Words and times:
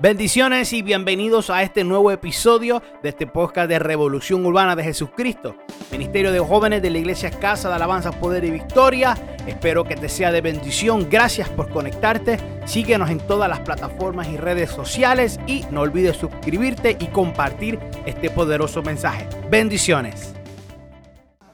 Bendiciones 0.00 0.72
y 0.72 0.82
bienvenidos 0.82 1.48
a 1.50 1.62
este 1.62 1.84
nuevo 1.84 2.10
episodio 2.10 2.82
de 3.02 3.10
este 3.10 3.26
podcast 3.26 3.68
de 3.68 3.78
Revolución 3.78 4.44
Urbana 4.44 4.74
de 4.74 4.82
Jesucristo, 4.82 5.54
Ministerio 5.92 6.32
de 6.32 6.40
Jóvenes 6.40 6.82
de 6.82 6.90
la 6.90 6.98
Iglesia 6.98 7.30
Casa 7.30 7.68
de 7.68 7.76
Alabanza, 7.76 8.10
Poder 8.10 8.44
y 8.44 8.50
Victoria. 8.50 9.16
Espero 9.46 9.84
que 9.84 9.94
te 9.94 10.08
sea 10.08 10.32
de 10.32 10.40
bendición. 10.40 11.08
Gracias 11.08 11.48
por 11.50 11.70
conectarte. 11.70 12.38
Síguenos 12.64 13.10
en 13.10 13.18
todas 13.26 13.48
las 13.48 13.60
plataformas 13.60 14.28
y 14.28 14.36
redes 14.36 14.70
sociales 14.70 15.38
y 15.46 15.64
no 15.70 15.82
olvides 15.82 16.16
suscribirte 16.16 16.96
y 16.98 17.06
compartir 17.08 17.78
este 18.04 18.30
poderoso 18.30 18.82
mensaje. 18.82 19.28
Bendiciones. 19.50 20.32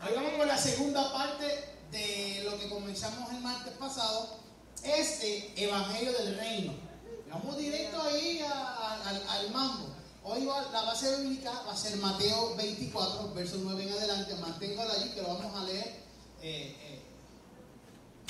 Hoy 0.01 0.13
vamos 0.15 0.33
con 0.39 0.49
la 0.49 0.57
segunda 0.57 1.13
parte 1.13 1.45
de 1.91 2.45
lo 2.45 2.59
que 2.59 2.69
comenzamos 2.71 3.31
el 3.33 3.43
martes 3.43 3.75
pasado, 3.75 4.39
este 4.85 5.53
Evangelio 5.57 6.13
del 6.13 6.39
Reino. 6.39 6.89
Vamos 7.31 7.59
directo 7.59 8.01
ahí 8.03 8.41
al, 8.41 9.51
mambo. 9.53 9.95
Hoy 10.25 10.45
la 10.45 10.83
base 10.83 11.11
Mateo 12.01 12.55
24, 12.57 13.35
verso 13.35 13.57
9 13.61 13.83
en 13.83 13.93
adelante. 13.93 14.35
Manténgalo 14.37 14.93
allí 14.93 15.11
que 15.11 15.23
lo 15.23 15.29
vamos 15.29 15.55
a 15.55 15.65
leer. 15.65 15.87
Eh, 16.41 16.77
eh, 16.81 17.03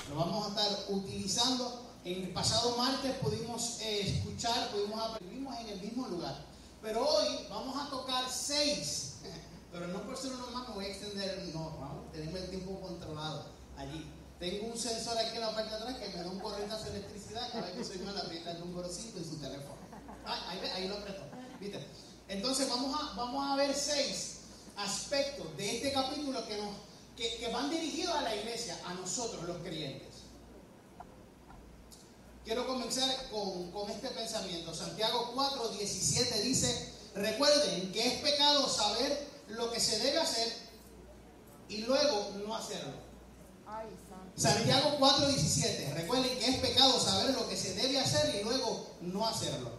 lo 0.09 0.17
vamos 0.17 0.47
a 0.47 0.49
estar 0.49 0.85
utilizando. 0.89 1.87
En 2.05 2.25
el 2.25 2.33
pasado 2.33 2.77
martes 2.77 3.17
pudimos 3.17 3.81
eh, 3.81 4.01
escuchar, 4.01 4.71
pudimos 4.71 5.01
aprendimos 5.03 5.55
en 5.61 5.69
el 5.69 5.81
mismo 5.81 6.09
lugar. 6.09 6.47
Pero 6.81 7.07
hoy 7.07 7.47
vamos 7.51 7.77
a 7.77 7.91
tocar 7.91 8.25
seis. 8.31 9.17
Pero 9.73 9.89
no 9.89 10.03
por 10.03 10.17
ser 10.17 10.33
uno 10.33 10.47
más 10.51 10.69
me 10.69 10.75
voy 10.75 10.85
a 10.87 10.89
extender. 10.89 11.51
No, 11.55 11.77
vamos, 11.79 12.13
tenemos 12.13 12.41
el 12.41 12.51
tiempo 12.51 12.81
controlado 12.81 13.47
allí. 13.77 14.07
Tengo 14.39 14.69
un 14.69 14.79
sensor 14.79 15.19
aquí 15.19 15.35
en 15.35 15.41
la 15.41 15.55
parte 15.55 15.71
de 15.71 15.77
atrás 15.77 15.97
que 15.97 16.09
me 16.17 16.23
da 16.23 16.31
un 16.31 16.39
corrientazo 16.39 16.85
de 16.85 16.99
electricidad 16.99 17.51
cada 17.53 17.67
vez 17.67 17.77
que 17.77 17.85
soy 17.85 17.99
mal 17.99 18.17
aprieta 18.17 18.53
el 18.53 18.61
número 18.61 18.89
5 18.89 19.19
en 19.19 19.25
su 19.25 19.37
teléfono. 19.37 19.77
ahí, 20.25 20.61
ahí, 20.75 20.89
lo 20.89 20.97
apretó. 20.97 21.25
¿Viste? 21.61 21.85
Entonces 22.29 22.69
vamos 22.69 22.95
a, 23.01 23.15
vamos 23.15 23.51
a 23.51 23.57
ver 23.57 23.75
seis 23.75 24.39
aspectos 24.77 25.57
de 25.57 25.77
este 25.77 25.93
capítulo 25.93 26.47
que, 26.47 26.57
nos, 26.59 26.71
que, 27.17 27.37
que 27.39 27.49
van 27.49 27.71
dirigidos 27.71 28.15
a 28.15 28.23
la 28.23 28.35
iglesia, 28.35 28.79
a 28.85 28.95
nosotros 28.95 29.43
los 29.45 29.59
creyentes. 29.59 30.09
Quiero 32.45 32.67
comenzar 32.67 33.29
con, 33.31 33.71
con 33.73 33.91
este 33.91 34.09
pensamiento. 34.09 34.75
Santiago 34.75 35.33
4, 35.35 35.69
17 35.69 36.41
dice, 36.43 36.93
recuerden 37.15 37.93
que 37.93 38.07
es 38.07 38.15
pecado 38.21 38.69
saber 38.69 39.27
lo 39.49 39.71
que 39.71 39.81
se 39.81 39.99
debe 39.99 40.19
hacer 40.19 40.53
y 41.69 41.79
luego 41.79 42.33
no 42.47 42.55
hacerlo. 42.57 43.09
Santiago 44.37 44.97
4:17. 44.99 45.95
Recuerden 45.95 46.39
que 46.39 46.47
es 46.47 46.57
pecado 46.59 46.99
saber 46.99 47.35
lo 47.35 47.49
que 47.49 47.57
se 47.57 47.75
debe 47.75 47.99
hacer 47.99 48.35
y 48.37 48.45
luego 48.45 48.87
no 49.01 49.27
hacerlo. 49.27 49.71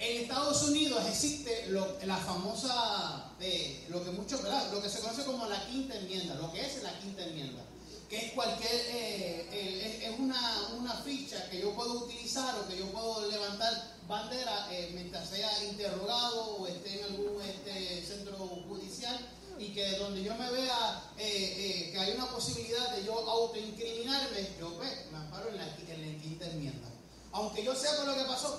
En 0.00 0.22
Estados 0.22 0.62
Unidos 0.62 1.04
existe 1.06 1.68
la 1.68 2.16
famosa, 2.16 3.32
eh, 3.38 3.84
lo 3.90 4.02
que 4.02 4.10
muchos, 4.10 4.40
Lo 4.72 4.80
que 4.80 4.88
se 4.88 5.00
conoce 5.00 5.24
como 5.24 5.46
la 5.46 5.62
quinta 5.66 5.94
enmienda, 5.94 6.36
lo 6.36 6.50
que 6.50 6.62
es 6.62 6.82
la 6.82 6.98
quinta 7.00 7.22
enmienda, 7.22 7.62
que 8.08 8.16
es 8.16 8.32
cualquier, 8.32 8.72
eh, 8.72 10.00
es 10.02 10.18
una, 10.18 10.68
una, 10.78 10.94
ficha 11.04 11.50
que 11.50 11.60
yo 11.60 11.74
puedo 11.74 12.06
utilizar 12.06 12.58
o 12.58 12.66
que 12.66 12.78
yo 12.78 12.86
puedo 12.86 13.30
levantar 13.30 13.98
bandera 14.08 14.68
eh, 14.72 14.90
mientras 14.94 15.28
sea 15.28 15.64
interrogado 15.64 16.56
o 16.56 16.66
esté 16.66 16.98
en 16.98 17.04
algún 17.04 17.42
este, 17.42 18.02
centro 18.02 18.38
judicial 18.68 19.18
y 19.58 19.68
que 19.74 19.98
donde 19.98 20.24
yo 20.24 20.34
me 20.36 20.50
vea 20.50 21.12
eh, 21.18 21.90
que 21.92 21.98
hay 21.98 22.12
una 22.12 22.26
posibilidad 22.26 22.96
de 22.96 23.04
yo 23.04 23.18
autoincriminarme, 23.18 24.48
yo 24.58 24.74
pues, 24.78 24.90
me 25.12 25.18
amparo 25.18 25.50
en 25.50 25.58
la, 25.58 25.76
quinta 25.76 26.46
enmienda. 26.46 26.89
Aunque 27.32 27.64
yo 27.64 27.74
sepa 27.74 28.04
lo 28.04 28.14
que 28.14 28.24
pasó, 28.24 28.58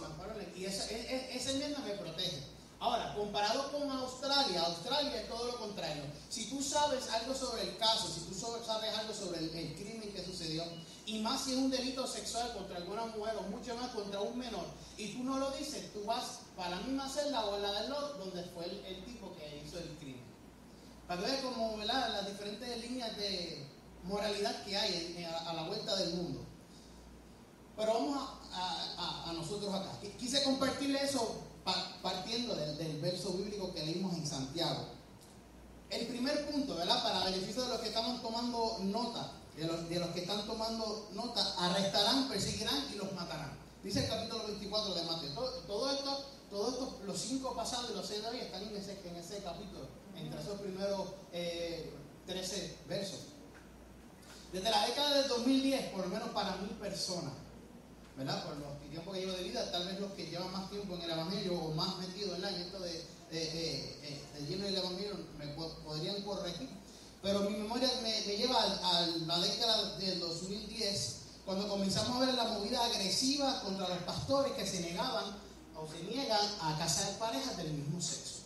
y 0.56 0.66
esa, 0.66 0.90
e, 0.92 0.96
e, 0.96 1.38
esa 1.38 1.52
enmienda 1.52 1.80
me 1.80 1.92
protege. 1.92 2.44
Ahora, 2.80 3.14
comparado 3.14 3.72
con 3.72 3.90
Australia, 3.92 4.64
Australia 4.64 5.22
es 5.22 5.30
todo 5.30 5.46
lo 5.46 5.58
contrario. 5.58 6.04
Si 6.30 6.50
tú 6.50 6.64
sabes 6.64 7.08
algo 7.10 7.36
sobre 7.36 7.64
el 7.64 7.78
caso, 7.78 8.08
si 8.08 8.22
tú 8.22 8.34
sabes 8.34 8.98
algo 8.98 9.14
sobre 9.14 9.40
el, 9.40 9.76
crimen 9.76 10.12
que 10.14 10.26
sucedió, 10.26 10.64
y 11.06 11.20
más 11.20 11.44
si 11.44 11.52
es 11.52 11.58
un 11.58 11.70
delito 11.70 12.08
sexual 12.08 12.54
contra 12.54 12.78
alguna 12.78 13.06
mujer 13.06 13.36
o 13.38 13.44
mucho 13.44 13.76
más 13.76 13.92
contra 13.92 14.22
un 14.22 14.38
menor, 14.38 14.66
y 14.98 15.14
tú 15.14 15.24
no 15.24 15.38
lo 15.38 15.52
dices, 15.52 15.94
tú 15.94 16.04
vas 16.06 16.40
para 16.56 16.72
la 16.72 16.82
misma 16.82 17.08
celda 17.08 17.46
o 17.46 17.60
la 17.60 17.82
del 17.82 17.92
otro 17.92 18.18
donde 18.18 18.44
fue 18.46 18.66
el, 18.66 18.86
el 18.86 19.06
tipo 19.06 19.36
que 19.36 19.64
hizo 19.64 19.78
el 19.78 19.90
crimen 19.98 20.32
para 21.12 21.24
ver 21.24 21.42
como 21.42 21.78
las 21.84 22.26
diferentes 22.26 22.82
líneas 22.84 23.18
de 23.18 23.68
moralidad 24.06 24.64
que 24.64 24.78
hay 24.78 25.28
a, 25.46 25.52
la 25.52 25.64
vuelta 25.64 25.94
del 25.98 26.14
mundo. 26.14 26.46
Pero 27.82 27.96
vamos 27.96 28.30
a, 28.54 29.34
nosotros 29.34 29.74
acá. 29.74 29.90
Quise 30.20 30.44
compartirle 30.44 31.02
eso 31.02 31.42
partiendo 32.04 32.56
del, 32.56 33.02
verso 33.02 33.34
bíblico 33.34 33.74
que 33.74 33.84
leímos 33.84 34.16
en 34.18 34.28
Santiago. 34.28 34.86
El 35.90 36.06
primer 36.06 36.52
punto, 36.52 36.76
¿verdad? 36.76 37.02
Para 37.02 37.26
beneficio 37.26 37.64
de 37.64 37.70
los 37.70 37.80
que 37.80 37.88
estamos 37.88 38.22
tomando 38.22 38.78
nota, 38.82 39.32
de 39.58 39.66
los, 39.66 39.90
de 39.90 40.00
que 40.14 40.20
están 40.20 40.46
tomando 40.46 41.10
nota, 41.14 41.42
arrestarán, 41.58 42.30
perseguirán 42.30 42.86
y 42.94 42.98
los 42.98 43.12
matarán. 43.14 43.58
Dice 43.84 44.04
el 44.04 44.10
capítulo 44.10 44.46
24 44.46 44.94
de 44.94 45.04
Mateo. 45.04 45.32
Todo, 45.66 45.92
esto, 45.92 46.26
todo 46.52 46.70
esto, 46.70 47.00
los 47.08 47.20
cinco 47.20 47.56
pasados 47.56 47.90
y 47.90 47.96
los 47.96 48.06
seis 48.06 48.22
de 48.22 48.28
hoy 48.28 48.38
están 48.42 48.62
en 48.62 48.76
ese, 48.76 49.42
capítulo 49.44 49.88
entre 50.16 50.40
esos 50.40 50.60
primeros 50.60 51.08
13 51.32 51.34
eh, 51.34 52.78
versos. 52.88 53.22
Desde 54.54 54.70
la 54.70 54.86
década 54.86 55.16
del 55.16 55.28
2010, 55.30 55.94
por 55.94 56.02
lo 56.02 56.10
menos 56.10 56.30
para 56.30 56.58
mil 56.58 56.70
personas, 56.78 57.34
¿verdad? 58.24 58.44
Por 58.46 58.58
los 58.58 58.80
tiempos 58.90 59.14
que 59.14 59.22
llevo 59.22 59.34
de 59.34 59.44
vida, 59.44 59.72
tal 59.72 59.88
vez 59.88 60.00
los 60.00 60.12
que 60.14 60.28
llevan 60.28 60.52
más 60.52 60.70
tiempo 60.70 60.96
en 60.96 61.02
el 61.02 61.12
Evangelio 61.12 61.60
o 61.60 61.74
más 61.74 61.98
metidos 61.98 62.38
en 62.38 62.46
esto 62.46 62.80
de, 62.80 63.06
de, 63.32 64.46
lleno 64.48 64.66
del 64.66 64.78
Evangelio 64.78 65.18
me 65.38 65.48
podrían 65.48 66.22
corregir. 66.22 66.70
Pero 67.22 67.42
mi 67.42 67.56
memoria 67.56 67.90
me, 68.02 68.22
lleva 68.22 68.62
a, 68.62 69.08
la 69.26 69.40
década 69.40 69.98
del 69.98 70.20
2010, 70.20 71.16
cuando 71.46 71.68
comenzamos 71.68 72.22
a 72.22 72.26
ver 72.26 72.36
la 72.36 72.46
movida 72.46 72.84
agresiva 72.86 73.62
contra 73.62 73.90
los 73.90 74.00
pastores 74.00 74.54
que 74.54 74.66
se 74.66 74.82
negaban 74.82 75.26
o 75.76 75.88
se 75.88 76.04
niegan 76.04 76.48
a 76.62 76.78
casar 76.78 77.18
parejas 77.18 77.58
del 77.58 77.74
mismo 77.74 78.00
sexo. 78.02 78.42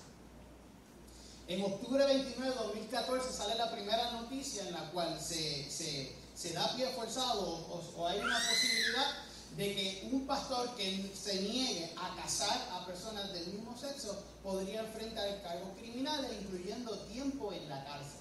En 1.47 1.63
octubre 1.63 2.05
29 2.05 2.49
de 2.49 2.55
2014 2.55 3.31
sale 3.31 3.55
la 3.55 3.71
primera 3.71 4.11
noticia 4.11 4.63
en 4.67 4.73
la 4.73 4.89
cual 4.91 5.19
se, 5.21 5.69
se, 5.69 6.53
da 6.53 6.75
pie 6.75 6.87
forzado 6.95 7.41
o, 7.41 8.07
hay 8.07 8.19
una 8.19 8.39
posibilidad 8.39 9.25
de 9.57 9.73
que 9.73 10.09
un 10.11 10.27
pastor 10.27 10.75
que 10.75 11.11
se 11.15 11.39
niegue 11.39 11.93
a 11.95 12.13
casar 12.21 12.67
a 12.73 12.85
personas 12.85 13.31
del 13.31 13.47
mismo 13.47 13.77
sexo 13.77 14.21
podría 14.43 14.81
enfrentar 14.81 15.41
cargos 15.43 15.77
criminales, 15.77 16.31
incluyendo 16.41 16.97
tiempo 17.05 17.53
en 17.53 17.69
la 17.69 17.83
cárcel. 17.85 18.19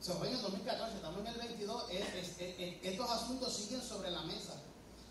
Eso 0.00 0.14
fue 0.14 0.28
en 0.28 0.34
el 0.34 0.42
2014, 0.42 0.96
estamos 0.96 1.20
en 1.20 1.26
el 1.28 1.36
22, 1.36 1.84
estos 2.82 3.10
asuntos 3.10 3.54
siguen 3.54 3.82
sobre 3.82 4.10
la 4.10 4.22
mesa. 4.22 4.54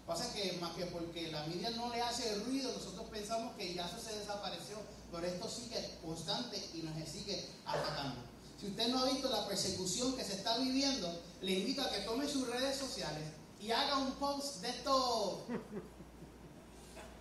Pasa 0.05 0.33
que 0.33 0.53
más 0.53 0.75
que 0.75 0.87
porque 0.87 1.31
la 1.31 1.45
media 1.45 1.69
no 1.71 1.89
le 1.93 2.01
hace 2.01 2.35
ruido, 2.39 2.73
nosotros 2.73 3.05
pensamos 3.11 3.55
que 3.55 3.73
ya 3.73 3.85
eso 3.85 3.99
se 4.03 4.17
desapareció, 4.17 4.77
pero 5.11 5.27
esto 5.27 5.47
sigue 5.47 5.97
constante 6.03 6.57
y 6.73 6.81
nos 6.81 7.07
sigue 7.07 7.47
atacando. 7.65 8.19
Si 8.59 8.67
usted 8.67 8.87
no 8.89 8.99
ha 8.99 9.05
visto 9.05 9.29
la 9.29 9.47
persecución 9.47 10.17
que 10.17 10.25
se 10.25 10.33
está 10.33 10.57
viviendo, 10.57 11.21
le 11.41 11.51
invito 11.51 11.83
a 11.83 11.89
que 11.91 11.99
tome 11.99 12.27
sus 12.27 12.47
redes 12.47 12.75
sociales 12.75 13.38
y 13.59 13.71
haga 13.71 13.97
un 13.97 14.11
post 14.13 14.61
de 14.61 14.69
esto 14.69 15.45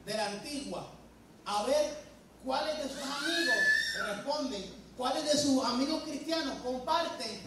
de 0.06 0.14
la 0.14 0.26
antigua, 0.26 0.90
a 1.44 1.64
ver 1.64 2.04
cuáles 2.44 2.78
de 2.78 2.88
sus 2.88 3.02
amigos 3.02 3.56
responden, 4.06 4.64
cuáles 4.96 5.24
de 5.24 5.38
sus 5.38 5.64
amigos 5.64 6.02
cristianos 6.04 6.54
comparten 6.62 7.42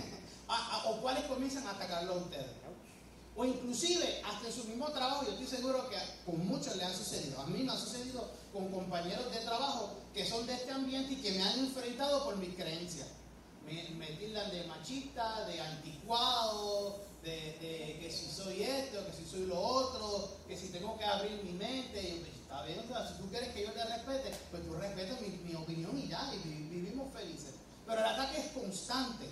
o 0.86 0.98
cuáles 0.98 1.24
comienzan 1.26 1.66
a 1.68 1.72
atacarlo 1.72 2.14
a 2.14 2.18
ustedes. 2.18 2.62
O 3.34 3.46
inclusive 3.46 4.22
hasta 4.26 4.48
en 4.48 4.54
su 4.54 4.66
mismo 4.66 4.90
trabajo, 4.90 5.26
yo 5.26 5.32
estoy 5.32 5.48
seguro 5.48 5.90
que 5.90 5.96
con 6.26 6.46
muchos 6.46 6.76
le 6.76 6.84
han 6.84 6.94
sucedido. 6.94 7.40
A 7.40 7.46
mí 7.46 7.64
me 7.64 7.72
ha 7.72 7.78
sucedido 7.78 8.30
con 8.52 8.70
compañeros 8.70 9.32
de 9.32 9.40
trabajo 9.40 9.94
que 10.14 10.26
son 10.28 10.46
de 10.46 10.54
este 10.54 10.72
ambiente 10.72 11.14
y 11.14 11.16
que 11.16 11.32
me 11.32 11.42
han 11.42 11.60
enfrentado 11.60 12.26
por 12.26 12.36
mis 12.36 12.54
creencias. 12.56 13.08
Me, 13.66 13.90
me 13.92 14.08
tildan 14.18 14.52
de 14.52 14.66
machista, 14.66 15.46
de 15.46 15.62
anticuado, 15.62 17.00
de, 17.24 17.98
que 18.02 18.12
si 18.12 18.30
soy 18.32 18.64
esto, 18.64 19.06
que 19.06 19.14
si 19.14 19.26
soy 19.30 19.46
lo 19.46 19.60
otro, 19.60 20.38
que 20.48 20.58
si 20.58 20.68
tengo 20.70 20.98
que 20.98 21.06
abrir 21.06 21.44
mi 21.44 21.54
mente. 21.54 22.02
Y, 22.02 22.20
pues, 22.20 22.34
está 22.34 22.64
bien, 22.64 22.80
si 22.82 23.22
tú 23.22 23.30
quieres 23.30 23.50
que 23.54 23.64
yo 23.64 23.72
te 23.72 23.84
respete, 23.84 24.32
pues 24.50 24.66
tú 24.66 24.74
respetas 24.74 25.22
mi, 25.22 25.30
mi 25.30 25.56
opinión 25.56 25.98
y 25.98 26.08
ya, 26.08 26.32
y 26.34 26.48
vivimos 26.48 27.14
felices. 27.14 27.54
Pero 27.86 28.00
el 28.00 28.08
ataque 28.08 28.40
es 28.40 28.52
constante. 28.52 29.26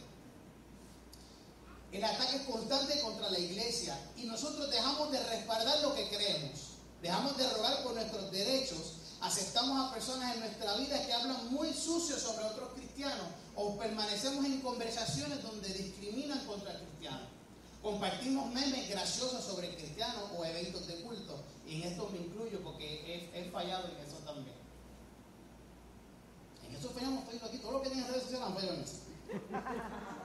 El 1.91 2.03
ataque 2.03 2.35
es 2.35 2.41
constante 2.43 3.01
contra 3.01 3.31
la 3.31 3.39
iglesia 3.39 3.99
y 4.15 4.25
nosotros 4.25 4.69
dejamos 4.69 5.11
de 5.11 5.23
respaldar 5.23 5.79
lo 5.81 5.95
que 5.95 6.07
creemos, 6.09 6.75
dejamos 7.01 7.35
de 7.35 7.49
rogar 7.49 7.81
por 7.81 7.95
nuestros 7.95 8.29
derechos, 8.31 8.97
aceptamos 9.21 9.89
a 9.89 9.93
personas 9.93 10.35
en 10.35 10.41
nuestra 10.41 10.75
vida 10.75 11.03
que 11.03 11.13
hablan 11.13 11.51
muy 11.51 11.73
sucio 11.73 12.19
sobre 12.19 12.45
otros 12.45 12.73
cristianos 12.75 13.25
o 13.55 13.75
permanecemos 13.75 14.45
en 14.45 14.61
conversaciones 14.61 15.41
donde 15.41 15.67
discriminan 15.69 16.45
contra 16.45 16.77
cristianos. 16.77 17.38
Compartimos 17.81 18.51
memes 18.51 18.89
graciosos 18.89 19.43
sobre 19.43 19.73
cristianos 19.73 20.25
o 20.37 20.43
eventos 20.43 20.85
de 20.87 20.95
culto. 20.95 21.41
Y 21.65 21.81
en 21.81 21.87
esto 21.87 22.09
me 22.11 22.19
incluyo 22.19 22.59
porque 22.61 23.31
he, 23.33 23.49
fallado 23.51 23.87
en 23.87 24.05
eso 24.05 24.17
también. 24.25 24.55
En 26.67 26.75
eso 26.75 26.89
fallamos 26.89 27.23
estoy 27.23 27.47
aquí. 27.47 27.57
Todo 27.59 27.71
lo 27.73 27.81
que 27.81 27.89
tienen 27.89 28.07
redes 28.09 28.23
sociales 28.23 28.47
han 28.47 28.53
fallado 28.53 28.73
en 28.73 28.83
eso. 28.83 28.97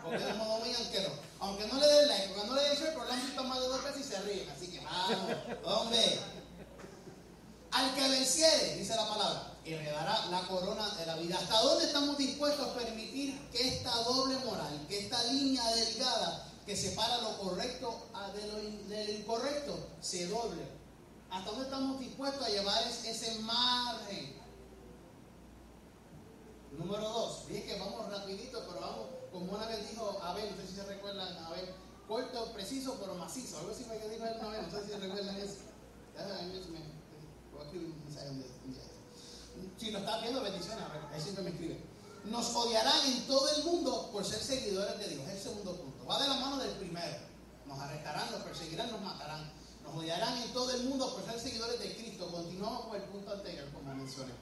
Porque 0.02 0.24
de 0.24 0.34
modo 0.34 0.64
vean 0.64 0.90
que. 0.90 1.08
Aunque 1.38 1.66
no 1.68 1.78
le 1.78 1.86
den 1.86 2.08
like, 2.08 2.28
porque 2.34 2.46
no 2.48 2.54
le 2.54 2.62
den 2.62 2.76
share, 2.76 2.92
pero 2.92 3.04
le 3.04 3.12
han 3.12 3.26
visto 3.26 3.44
más 3.44 3.60
de 3.60 3.68
dos 3.68 3.84
veces 3.84 4.00
y 4.00 4.10
se 4.10 4.20
ríen. 4.22 4.50
Así 4.50 4.66
que 4.68 4.80
vamos, 4.80 5.36
hombre. 5.64 6.18
Al 7.70 7.94
que 7.94 8.08
venciere, 8.08 8.76
dice 8.76 8.94
la 8.94 9.08
palabra, 9.08 9.52
heredará 9.64 10.26
la 10.26 10.46
corona 10.46 10.88
de 10.90 11.06
la 11.06 11.16
vida. 11.16 11.38
¿Hasta 11.38 11.60
dónde 11.60 11.86
estamos 11.86 12.16
dispuestos 12.16 12.68
a 12.68 12.74
permitir 12.74 13.38
que 13.50 13.68
esta 13.68 13.90
doble 14.02 14.38
moral, 14.38 14.86
que 14.88 15.00
esta 15.00 15.22
línea 15.24 15.64
delgada 15.74 16.53
que 16.66 16.76
separa 16.76 17.18
lo 17.20 17.38
correcto 17.38 17.94
de 18.34 19.04
lo, 19.06 19.12
incorrecto, 19.12 19.76
se 20.00 20.26
doble? 20.28 20.62
¿Hasta 21.30 21.50
dónde 21.50 21.64
estamos 21.64 22.00
dispuestos 22.00 22.42
a 22.42 22.48
llevar 22.48 22.82
ese 22.86 23.38
margen? 23.40 24.34
Número 26.78 27.08
dos, 27.08 27.46
dije 27.48 27.64
que 27.64 27.78
vamos 27.78 28.10
rapidito, 28.10 28.64
pero 28.66 28.80
vamos, 28.80 29.06
como 29.30 29.52
una 29.52 29.66
vez 29.66 29.88
dijo 29.90 30.18
Abel, 30.22 30.50
no 30.50 30.62
sé 30.62 30.68
si 30.68 30.74
se 30.74 30.84
recuerdan, 30.84 31.36
Abel, 31.44 31.68
corto, 32.08 32.52
preciso, 32.52 32.96
pero 33.00 33.14
macizo. 33.14 33.58
Algo 33.58 33.70
así 33.70 33.84
que 33.84 34.08
dijo 34.08 34.24
él 34.24 34.36
una 34.40 34.48
vez, 34.48 34.62
no 34.62 34.70
sé 34.70 34.84
si 34.84 34.90
se 34.92 34.98
recuerdan 34.98 35.36
eso. 35.36 35.54
Si 39.76 39.90
lo 39.90 39.98
estás 39.98 40.22
viendo, 40.22 40.40
bendiciones, 40.40 40.84
ahí 41.12 41.20
siempre 41.20 41.44
me 41.44 41.50
escribe. 41.50 41.78
Nos 42.24 42.54
odiarán 42.54 43.06
en 43.06 43.26
todo 43.26 43.48
el 43.54 43.64
mundo 43.64 44.10
por 44.12 44.24
ser 44.24 44.40
seguidores 44.40 44.98
de 44.98 45.08
Dios. 45.08 45.28
El 45.28 45.38
segundo 45.38 45.76
punto. 46.04 46.12
Va 46.12 46.22
de 46.22 46.28
la 46.28 46.34
mano 46.36 46.58
del 46.58 46.72
primero. 46.76 47.16
Nos 47.66 47.78
arrestarán, 47.78 48.30
nos 48.30 48.42
perseguirán, 48.42 48.90
nos 48.90 49.00
matarán. 49.00 49.50
Nos 49.82 49.94
odiarán 49.94 50.42
en 50.42 50.52
todo 50.52 50.70
el 50.70 50.84
mundo 50.84 51.14
por 51.14 51.24
ser 51.24 51.40
seguidores 51.40 51.78
de 51.80 51.94
Cristo. 51.96 52.30
Continuamos 52.30 52.86
con 52.86 52.96
el 52.96 53.02
punto 53.02 53.32
anterior, 53.32 53.68
como 53.72 53.94
mencioné. 53.94 54.32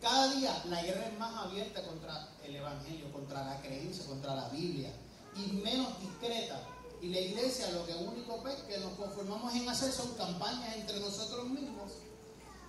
Cada 0.00 0.32
día 0.34 0.62
la 0.66 0.82
guerra 0.82 1.06
es 1.06 1.18
más 1.18 1.46
abierta 1.46 1.82
contra 1.84 2.28
el 2.44 2.54
Evangelio, 2.54 3.12
contra 3.12 3.44
la 3.44 3.60
creencia, 3.60 4.06
contra 4.06 4.34
la 4.34 4.48
Biblia 4.48 4.92
y 5.34 5.52
menos 5.52 6.00
discreta. 6.00 6.60
Y 7.00 7.08
la 7.08 7.20
iglesia 7.20 7.70
lo 7.72 7.86
que 7.86 7.94
único 7.94 8.42
que 8.66 8.78
nos 8.78 8.92
conformamos 8.94 9.54
en 9.54 9.68
hacer 9.68 9.92
son 9.92 10.14
campañas 10.14 10.76
entre 10.76 10.98
nosotros 11.00 11.48
mismos 11.48 11.92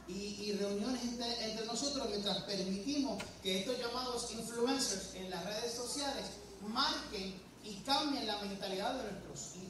y, 0.07 0.53
reuniones 0.53 1.03
entre, 1.03 1.51
entre, 1.51 1.65
nosotros 1.67 2.07
mientras 2.09 2.39
permitimos 2.43 3.21
que 3.43 3.59
estos 3.59 3.77
llamados 3.77 4.31
influencers 4.31 5.13
en 5.13 5.29
las 5.29 5.45
redes 5.45 5.73
sociales 5.73 6.25
marquen 6.67 7.39
y 7.63 7.75
cambien 7.81 8.25
la 8.27 8.37
mentalidad 8.39 8.95
de 8.95 9.11
nuestros 9.11 9.55
hijos. 9.55 9.69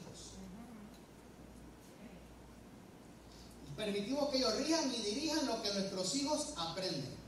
Permitimos 3.76 4.28
que 4.28 4.38
ellos 4.38 4.56
rijan 4.56 4.94
y 4.94 4.98
dirijan 4.98 5.46
lo 5.46 5.62
que 5.62 5.72
nuestros 5.72 6.14
hijos 6.16 6.52
aprenden. 6.56 7.18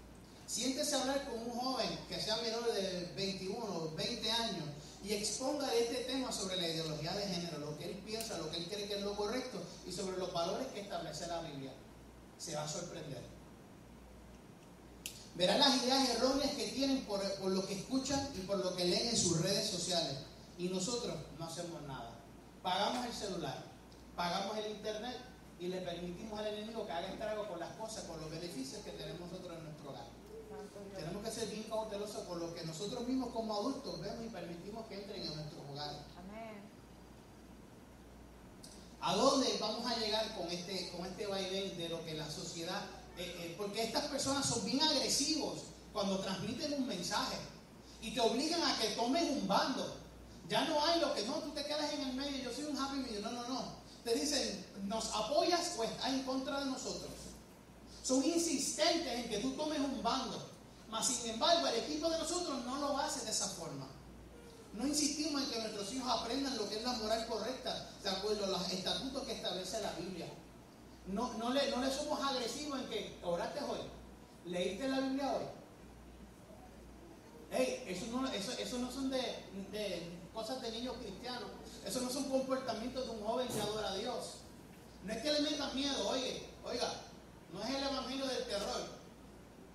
Siéntese 0.47 0.94
a 0.94 1.00
hablar 1.00 1.26
con 1.31 1.41
un 1.41 1.50
joven 1.50 1.88
que 2.09 2.20
sea 2.20 2.37
menor 2.37 2.70
de 2.75 3.11
21, 3.17 3.93
20 3.97 4.31
años 4.31 4.64
y 5.03 5.14
exponga 5.14 5.75
este 5.75 6.05
tema 6.05 6.31
sobre 6.31 6.56
la 6.56 6.69
ideología 6.69 7.12
de 7.15 7.26
género, 7.26 7.58
lo 7.58 7.79
que 7.79 7.87
él 7.87 8.03
piensa, 8.05 8.37
lo 8.38 8.50
que 8.50 8.58
él 8.58 8.69
cree 8.69 8.87
que 8.87 8.97
es 8.97 9.03
lo 9.03 9.17
correcto 9.17 9.62
y 9.87 9.93
sobre 9.93 10.19
los 10.19 10.32
valores 10.32 10.67
que 10.69 10.82
establece 10.82 11.26
la 11.26 11.41
Biblia. 11.41 11.73
Se 12.38 12.55
va 12.55 12.65
a 12.65 12.69
sorprender. 12.69 13.23
Verán 15.35 15.61
las 15.61 15.82
ideas 15.82 16.11
erróneas 16.11 16.50
que 16.53 16.69
tienen 16.69 17.06
por 17.06 17.23
lo 17.50 17.67
que 17.67 17.75
escuchan 17.75 18.29
y 18.35 18.41
por 18.41 18.58
lo 18.58 18.76
que 18.76 18.85
leen 18.85 19.08
en 19.08 19.17
sus 19.17 19.41
redes 19.41 19.70
sociales. 19.70 20.19
Y 20.58 20.69
nosotros 20.69 21.14
no 21.38 21.44
hacemos 21.44 21.82
nada. 21.82 22.19
Pagamos 22.62 23.06
el 23.06 23.12
celular, 23.12 23.64
pagamos 24.14 24.56
el 24.58 24.72
internet 24.72 25.16
y 25.58 25.69
le 25.69 25.81
permitimos 25.81 26.38
al 26.38 26.46
enemigo 26.46 26.87
que 26.87 26.93
haga 26.93 27.08
estrago 27.08 27.49
con 27.49 27.58
las 27.58 27.72
cosas, 27.76 28.04
con 28.04 28.20
los 28.20 28.31
beneficios 28.31 28.82
que 28.82 28.93
tenemos 28.93 29.31
nosotros 29.31 29.58
en 29.58 29.64
nuestro 29.64 29.90
hogar. 29.90 30.06
Tenemos 30.94 31.25
que 31.25 31.31
ser 31.31 31.49
bien 31.49 31.64
cautelosos 31.64 32.22
con 32.25 32.40
lo 32.40 32.54
que 32.54 32.64
nosotros 32.64 33.06
mismos 33.06 33.31
como 33.32 33.54
adultos 33.54 34.00
vemos 34.00 34.25
y 34.25 34.28
permitimos 34.28 34.87
que 34.87 35.02
entren 35.02 35.22
en 35.22 35.34
nuestros 35.34 35.62
hogares. 35.70 35.99
¿A 39.05 39.16
dónde 39.16 39.56
vamos 39.60 39.84
a 39.84 39.96
llegar 39.98 40.32
con 40.37 40.48
este, 40.48 40.90
con 40.90 41.05
este 41.05 41.26
vaivén 41.26 41.76
de 41.76 41.88
lo 41.88 42.05
que 42.05 42.14
la 42.14 42.31
sociedad... 42.31 42.82
Eh, 43.19 43.25
eh, 43.40 43.55
porque 43.58 43.82
estas 43.82 44.05
personas 44.05 44.46
son 44.46 44.64
bien 44.64 44.81
agresivos 44.81 45.64
cuando 45.93 46.20
transmiten 46.20 46.72
un 46.75 46.87
mensaje 46.87 47.37
y 48.00 48.14
te 48.14 48.20
obligan 48.20 48.62
a 48.62 48.78
que 48.78 48.90
tomes 48.90 49.28
un 49.28 49.46
bando. 49.46 50.01
Ya 50.52 50.64
no 50.66 50.84
hay 50.84 51.00
lo 51.00 51.14
que 51.14 51.22
no, 51.22 51.37
tú 51.37 51.50
te 51.52 51.64
quedas 51.64 51.90
en 51.94 52.02
el 52.02 52.12
medio, 52.12 52.44
yo 52.44 52.52
soy 52.52 52.64
un 52.64 52.76
happy 52.76 52.96
medio. 52.96 53.22
No, 53.22 53.32
no, 53.32 53.49
no. 53.49 53.64
Te 54.04 54.14
dicen, 54.14 54.66
¿nos 54.82 55.06
apoyas 55.14 55.75
o 55.78 55.82
estás 55.82 56.08
en 56.10 56.25
contra 56.25 56.60
de 56.60 56.66
nosotros? 56.66 57.10
Son 58.02 58.22
insistentes 58.22 59.14
en 59.14 59.31
que 59.31 59.38
tú 59.38 59.52
tomes 59.52 59.78
un 59.78 60.02
bando. 60.02 60.50
Mas, 60.90 61.06
sin 61.06 61.31
embargo, 61.31 61.66
el 61.69 61.76
equipo 61.76 62.10
de 62.10 62.19
nosotros 62.19 62.66
no 62.66 62.76
lo 62.81 62.99
hace 62.99 63.25
de 63.25 63.31
esa 63.31 63.49
forma. 63.49 63.88
No 64.75 64.87
insistimos 64.87 65.43
en 65.43 65.49
que 65.49 65.58
nuestros 65.58 65.90
hijos 65.94 66.20
aprendan 66.20 66.55
lo 66.58 66.69
que 66.69 66.76
es 66.76 66.84
la 66.84 66.93
moral 66.93 67.26
correcta, 67.28 67.90
de 68.02 68.10
acuerdo 68.10 68.44
a 68.44 68.48
los 68.48 68.70
estatutos 68.70 69.22
que 69.22 69.32
establece 69.32 69.81
la 69.81 69.93
Biblia. 69.93 70.26
No, 71.06 71.32
no, 71.38 71.48
le, 71.48 71.70
no 71.70 71.81
le 71.82 71.90
somos 71.90 72.22
agresivos 72.22 72.78
en 72.78 72.90
que 72.90 73.19
oraste 73.22 73.64
hoy, 73.64 73.81
leíste 74.44 74.87
la 74.87 75.00
Biblia 75.00 75.32
hoy. 75.32 75.44
Hey, 77.50 77.84
eso 77.87 78.06
no, 78.06 78.26
eso, 78.28 78.78
no 78.78 78.90
son 78.90 79.10
de, 79.10 80.21
cosas 80.32 80.61
de 80.62 80.70
niños 80.70 80.96
cristianos. 81.00 81.50
Eso 81.84 82.00
no 82.00 82.11
son 82.11 82.31
comportamientos 82.31 83.05
de 83.05 83.11
un 83.11 83.25
joven 83.25 83.49
que 83.49 83.61
adora 83.61 83.90
a 83.90 83.96
Dios. 83.96 84.37
No 85.05 85.12
es 85.12 85.23
que 85.23 85.32
le 85.32 85.40
metan 85.40 85.75
miedo, 85.75 86.08
oye, 86.08 86.46
oiga, 86.64 86.93
no 87.52 87.62
es 87.62 87.70
el 87.70 87.82
evangelio 87.82 88.26
del 88.26 88.44
terror 88.46 89.02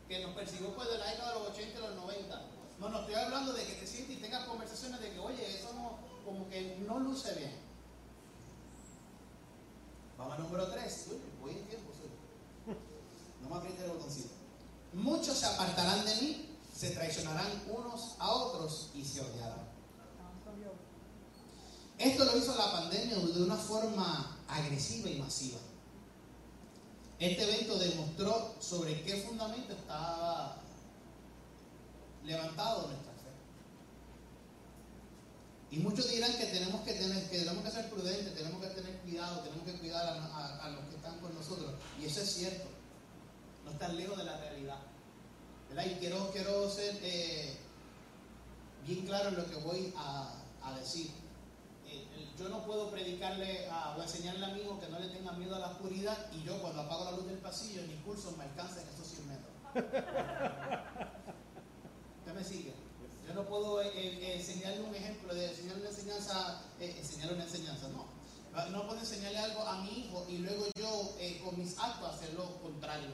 que 0.08 0.24
nos 0.24 0.34
persiguió 0.34 0.74
pues 0.74 0.90
de 0.90 0.98
la 0.98 1.12
década 1.12 1.34
de 1.34 1.40
los 1.40 1.50
80 1.50 1.80
y 1.80 1.82
los 1.82 1.96
90. 1.96 2.42
No, 2.80 2.90
no 2.90 3.00
estoy 3.02 3.16
hablando 3.16 3.54
de 3.54 3.66
que 3.66 3.74
te 3.74 3.88
sientes 3.88 4.18
y 4.18 4.22
tengas 4.22 4.46
conversaciones 4.46 5.02
de 5.02 5.12
que, 5.12 5.20
oye, 5.20 5.58
eso 5.58 5.74
no, 5.74 5.98
como 6.24 6.48
que 6.50 6.78
no 6.88 7.00
luce 7.00 7.34
bien. 7.34 7.68
Vamos 10.18 10.34
al 10.36 10.44
número 10.44 10.68
3. 10.72 11.08
voy 11.42 11.52
en 11.52 11.68
tiempo, 11.68 11.92
sí. 11.94 12.74
No 13.42 13.50
me 13.50 13.56
apriete 13.58 13.84
el 13.84 13.92
botoncito. 13.92 14.34
Muchos 14.94 15.38
se 15.38 15.46
apartarán 15.46 16.06
de 16.06 16.16
mí, 16.16 16.58
se 16.74 16.92
traicionarán 16.92 17.64
unos 17.68 18.16
a 18.20 18.32
otros 18.32 18.92
y 18.96 19.04
se 19.04 19.22
odiarán. 19.22 19.67
Esto 21.98 22.26
lo 22.26 22.38
hizo 22.38 22.56
la 22.56 22.72
pandemia 22.72 23.16
de 23.16 23.44
una 23.44 23.56
forma 23.56 24.38
agresiva 24.48 25.10
y 25.10 25.20
masiva. 25.20 25.58
Este 27.20 27.44
evento 27.44 27.80
demostró 27.80 28.56
sobre 28.60 29.02
qué 29.02 29.18
fundamento 29.24 29.74
estaba 29.74 30.62
levantado 32.24 32.88
nuestra 32.88 33.14
fe. 33.14 33.32
Y 35.72 35.80
muchos 35.80 36.08
dirán 36.12 36.32
que 36.38 36.46
tenemos 36.46 36.82
que 36.82 36.94
tener, 36.94 37.28
que 37.30 37.40
tenemos 37.40 37.64
que 37.64 37.72
ser 37.72 37.90
prudentes, 37.90 38.36
tenemos 38.36 38.62
que 38.62 38.68
tener 38.68 39.00
cuidado, 39.00 39.40
tenemos 39.40 39.66
que 39.66 39.80
cuidar 39.80 40.06
a, 40.06 40.70
los 40.70 40.86
que 40.90 40.98
están 40.98 41.20
con 41.20 41.34
nosotros. 41.34 41.74
Y 42.00 42.06
eso 42.06 42.22
es 42.22 42.32
cierto. 42.32 42.68
No 43.66 43.72
está 43.72 43.88
lejos 43.88 44.18
de 44.20 44.24
la 44.24 44.38
realidad. 44.38 44.80
Y 45.72 45.96
quiero, 45.96 46.30
quiero 46.32 46.70
ser 46.70 46.98
eh, 47.02 47.58
bien 48.86 49.06
claro 49.06 49.30
en 49.30 49.38
lo 49.38 49.46
que 49.48 49.56
voy 49.56 49.94
a 49.98 50.76
decir 50.80 51.12
yo 52.38 52.50
no 52.50 52.64
puedo 52.64 52.92
predicarle 52.92 53.68
o 53.98 54.02
enseñarle 54.02 54.46
a 54.46 54.50
mi 54.50 54.62
hijo 54.62 54.80
que 54.80 54.88
no 54.90 55.00
le 55.00 55.08
tenga 55.10 55.32
miedo 55.34 55.56
a 55.56 55.60
la 55.60 55.72
oscuridad 55.72 56.18
y 56.32 56.44
yo 56.44 56.62
cuando 56.62 56.82
apago 56.82 57.06
la 57.06 57.12
luz 57.12 57.26
del 57.26 57.40
pasillo 57.40 57.82
mi 57.88 57.96
pulso 57.96 58.32
me 58.38 58.44
alcanza 58.44 58.82
en 58.82 58.90
esos 58.90 59.08
100 59.08 59.28
metros. 59.28 59.54
¿Usted 62.20 62.34
me 62.34 62.44
sigue? 62.44 62.74
Yo 63.28 63.34
no 63.34 63.44
puedo 63.46 63.82
eh, 63.82 63.92
eh, 63.94 64.36
enseñarle 64.36 64.82
un 64.82 64.96
ejemplo, 64.96 65.34
de 65.34 65.50
enseñarle 65.50 65.82
una 65.82 65.90
enseñanza, 65.90 66.62
eh, 66.80 66.96
enseñarle 66.98 67.34
una 67.36 67.44
enseñanza, 67.44 67.88
no. 67.90 68.06
No 68.72 68.88
puedo 68.88 69.00
enseñarle 69.00 69.38
algo 69.38 69.62
a 69.62 69.82
mi 69.82 70.00
hijo 70.00 70.26
y 70.28 70.38
luego 70.40 70.66
yo 70.80 71.12
con 71.44 71.60
mis 71.60 71.78
actos 71.78 72.10
hacer 72.10 72.34
lo 72.34 72.60
contrario. 72.60 73.10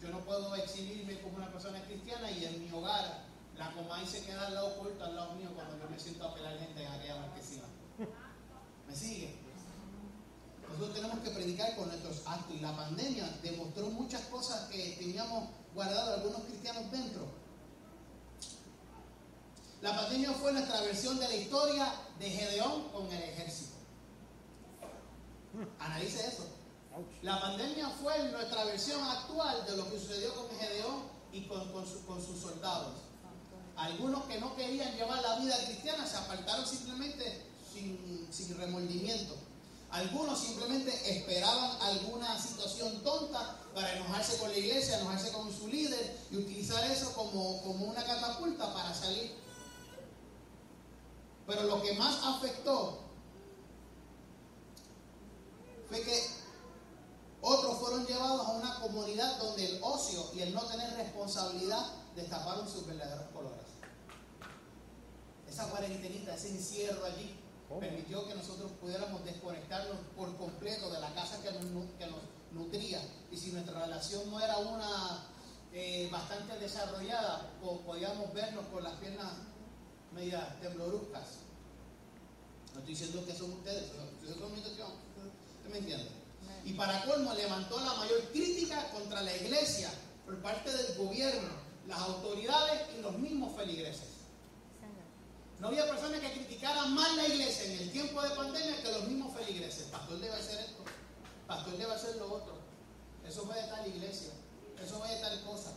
Yo 0.00 0.08
no 0.10 0.20
puedo 0.20 0.54
exhibirme 0.56 1.20
como 1.20 1.36
una 1.36 1.50
persona 1.50 1.82
cristiana 1.84 2.30
y 2.30 2.44
en 2.44 2.64
mi 2.64 2.70
hogar 2.70 3.26
la 3.56 3.72
y 4.02 4.06
se 4.06 4.24
queda 4.24 4.46
al 4.46 4.54
lado 4.54 4.68
oculto, 4.68 5.04
al 5.04 5.16
lado 5.16 5.34
mío, 5.34 5.50
cuando 5.54 5.78
yo 5.78 5.90
me 5.90 5.98
siento 5.98 6.26
a 6.26 6.34
pelar 6.34 6.58
gente 6.58 6.82
en 6.82 6.92
aquella 6.92 7.16
marquesina. 7.16 7.64
¿Me 8.88 8.94
sigue? 8.94 9.34
Nosotros 10.68 10.94
tenemos 10.94 11.20
que 11.20 11.30
predicar 11.30 11.74
con 11.76 11.88
nuestros 11.88 12.26
actos 12.26 12.54
y 12.54 12.60
la 12.60 12.76
pandemia 12.76 13.38
demostró 13.42 13.86
muchas 13.88 14.22
cosas 14.22 14.68
que 14.68 14.96
teníamos 14.98 15.48
guardado 15.74 16.14
algunos 16.14 16.42
cristianos 16.42 16.90
dentro. 16.90 17.26
La 19.82 19.94
pandemia 19.96 20.32
fue 20.32 20.52
nuestra 20.52 20.80
versión 20.82 21.18
de 21.18 21.28
la 21.28 21.36
historia 21.36 21.94
de 22.18 22.30
Gedeón 22.30 22.88
con 22.90 23.06
el 23.06 23.22
ejército. 23.22 23.76
Analice 25.78 26.26
eso. 26.26 26.46
La 27.22 27.40
pandemia 27.40 27.88
fue 27.90 28.30
nuestra 28.30 28.64
versión 28.64 29.02
actual 29.02 29.64
de 29.66 29.76
lo 29.76 29.90
que 29.90 29.98
sucedió 29.98 30.34
con 30.34 30.58
Gedeón 30.58 31.02
y 31.32 31.42
con, 31.46 31.70
con 31.72 31.86
sus 31.86 32.40
soldados. 32.40 32.94
Algunos 33.76 34.24
que 34.24 34.40
no 34.40 34.56
querían 34.56 34.94
llevar 34.96 35.20
la 35.22 35.38
vida 35.38 35.56
cristiana 35.66 36.06
se 36.06 36.16
apartaron 36.16 36.66
simplemente 36.66 37.46
sin, 37.70 37.98
sin 38.30 38.56
remordimiento. 38.56 39.36
Algunos 39.90 40.38
simplemente 40.38 40.90
esperaban 41.10 41.80
alguna 41.80 42.40
situación 42.40 43.02
tonta 43.02 43.56
para 43.74 43.94
enojarse 43.96 44.38
con 44.38 44.50
la 44.50 44.58
iglesia, 44.58 44.98
enojarse 44.98 45.32
con 45.32 45.52
su 45.52 45.68
líder 45.68 46.18
y 46.30 46.36
utilizar 46.36 46.84
eso 46.90 47.12
como, 47.12 47.62
como 47.62 47.86
una 47.86 48.04
catapulta 48.04 48.72
para 48.74 48.92
salir. 48.92 49.32
Pero 51.46 51.62
lo 51.62 51.80
que 51.82 51.92
más 51.94 52.22
afectó 52.24 52.98
fue 55.88 56.02
que 56.02 56.20
otros 57.40 57.78
fueron 57.78 58.04
llevados 58.06 58.46
a 58.48 58.52
una 58.52 58.80
comunidad 58.80 59.38
donde 59.38 59.64
el 59.64 59.78
ocio 59.82 60.30
y 60.34 60.40
el 60.40 60.52
no 60.52 60.62
tener 60.62 60.92
responsabilidad 60.94 61.86
destaparon 62.16 62.68
sus 62.68 62.86
verdaderos 62.86 63.30
colores. 63.32 63.66
Esa 65.48 65.70
cuarentenita, 65.70 66.34
ese 66.34 66.48
encierro 66.48 67.04
allí, 67.04 67.38
permitió 67.68 68.26
que 68.26 68.34
nosotros 68.34 68.72
pudiéramos 68.80 69.24
desconectarnos 69.24 69.96
por 70.16 70.36
completo 70.36 70.90
de 70.90 71.00
la 71.00 71.12
casa 71.14 71.42
que 71.42 71.50
nos, 71.50 71.62
que 71.98 72.06
nos 72.06 72.20
nutría. 72.52 73.02
Y 73.30 73.36
si 73.36 73.52
nuestra 73.52 73.84
relación 73.84 74.30
no 74.30 74.40
era 74.40 74.56
una 74.58 75.24
eh, 75.72 76.08
bastante 76.10 76.58
desarrollada, 76.58 77.50
podíamos 77.84 78.32
vernos 78.32 78.64
con 78.66 78.82
las 78.82 78.94
piernas 78.94 79.32
medias 80.12 80.60
tembloruscas. 80.60 81.40
No 82.72 82.80
estoy 82.80 82.94
diciendo 82.94 83.24
que 83.26 83.34
son 83.34 83.52
ustedes, 83.52 83.90
son 83.90 84.52
mi 84.52 84.58
intención. 84.58 84.88
¿Usted 85.58 85.70
me 85.70 85.78
entiende? 85.78 86.08
Y 86.64 86.72
para 86.72 87.04
colmo 87.04 87.32
levantó 87.34 87.78
la 87.78 87.94
mayor 87.94 88.20
crítica 88.32 88.90
contra 88.90 89.22
la 89.22 89.36
iglesia 89.36 89.90
por 90.24 90.40
parte 90.42 90.72
del 90.72 90.96
gobierno, 90.96 91.48
las 91.86 91.98
autoridades 92.00 92.82
y 92.96 93.02
los 93.02 93.16
mismos 93.18 93.56
feligreses. 93.56 94.15
No 95.58 95.68
había 95.68 95.86
personas 95.86 96.20
que 96.20 96.32
criticaran 96.32 96.94
más 96.94 97.16
la 97.16 97.26
iglesia 97.26 97.64
en 97.64 97.78
el 97.80 97.92
tiempo 97.92 98.20
de 98.22 98.30
pandemia 98.30 98.82
que 98.82 98.92
los 98.92 99.04
mismos 99.08 99.34
feligreses. 99.34 99.84
Pastor 99.84 100.18
debe 100.20 100.34
hacer 100.34 100.60
esto, 100.60 100.84
pastor 101.46 101.76
debe 101.78 101.92
hacer 101.92 102.16
lo 102.16 102.32
otro. 102.34 102.56
Eso 103.26 103.44
fue 103.44 103.54
de 103.54 103.68
tal 103.68 103.86
iglesia, 103.86 104.32
eso 104.82 104.98
fue 104.98 105.08
de 105.08 105.20
tal 105.20 105.42
cosa. 105.44 105.72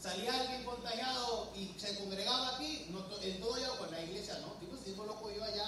Salía 0.00 0.40
alguien 0.40 0.64
contagiado 0.64 1.52
y 1.54 1.78
se 1.78 1.96
congregaba 1.96 2.56
aquí, 2.56 2.88
en 3.22 3.40
todo 3.40 3.58
yo, 3.58 3.78
pues 3.78 3.90
la 3.90 4.02
iglesia 4.02 4.38
no. 4.40 4.52
Tipo, 4.54 4.76
si 4.76 4.94
loco 4.94 5.30
yo 5.30 5.44
allá 5.44 5.64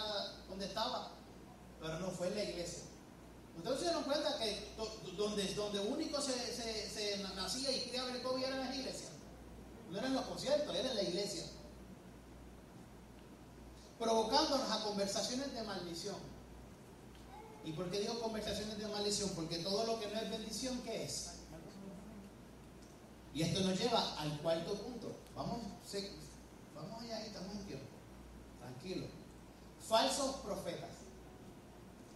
donde 0.48 0.66
estaba, 0.66 1.10
pero 1.80 2.00
no 2.00 2.10
fue 2.10 2.28
en 2.28 2.36
la 2.36 2.44
iglesia. 2.44 2.84
Ustedes 3.56 3.78
se 3.78 3.84
dieron 3.84 4.02
cuenta 4.02 4.36
que 4.38 4.74
donde, 5.16 5.54
donde 5.54 5.80
único 5.80 6.20
se, 6.20 6.32
se, 6.32 7.18
nacía 7.36 7.70
y 7.70 7.88
criaba 7.88 8.10
el 8.10 8.22
COVID 8.22 8.44
era 8.44 8.56
en 8.56 8.66
las 8.66 8.76
iglesias. 8.76 9.10
No 9.90 9.98
eran 9.98 10.14
los 10.14 10.24
conciertos, 10.24 10.74
era 10.74 10.90
en 10.90 10.96
la 10.96 11.02
iglesia. 11.02 11.44
Provocándonos 13.98 14.70
a 14.70 14.82
conversaciones 14.84 15.52
de 15.54 15.62
maldición. 15.62 16.16
¿Y 17.64 17.72
por 17.72 17.90
qué 17.90 18.00
digo 18.00 18.20
conversaciones 18.20 18.78
de 18.78 18.86
maldición? 18.88 19.30
Porque 19.34 19.58
todo 19.58 19.84
lo 19.84 19.98
que 19.98 20.08
no 20.08 20.20
es 20.20 20.30
bendición, 20.30 20.80
¿qué 20.82 21.04
es? 21.04 21.30
Y 23.32 23.42
esto 23.42 23.60
nos 23.60 23.78
lleva 23.78 24.20
al 24.20 24.38
cuarto 24.40 24.74
punto. 24.74 25.16
Vamos, 25.34 25.60
vamos 26.74 27.02
allá, 27.02 27.24
estamos 27.24 27.52
en 27.56 27.66
tiempo. 27.66 27.86
Tranquilo. 28.60 29.06
Falsos 29.80 30.36
profetas. 30.36 30.90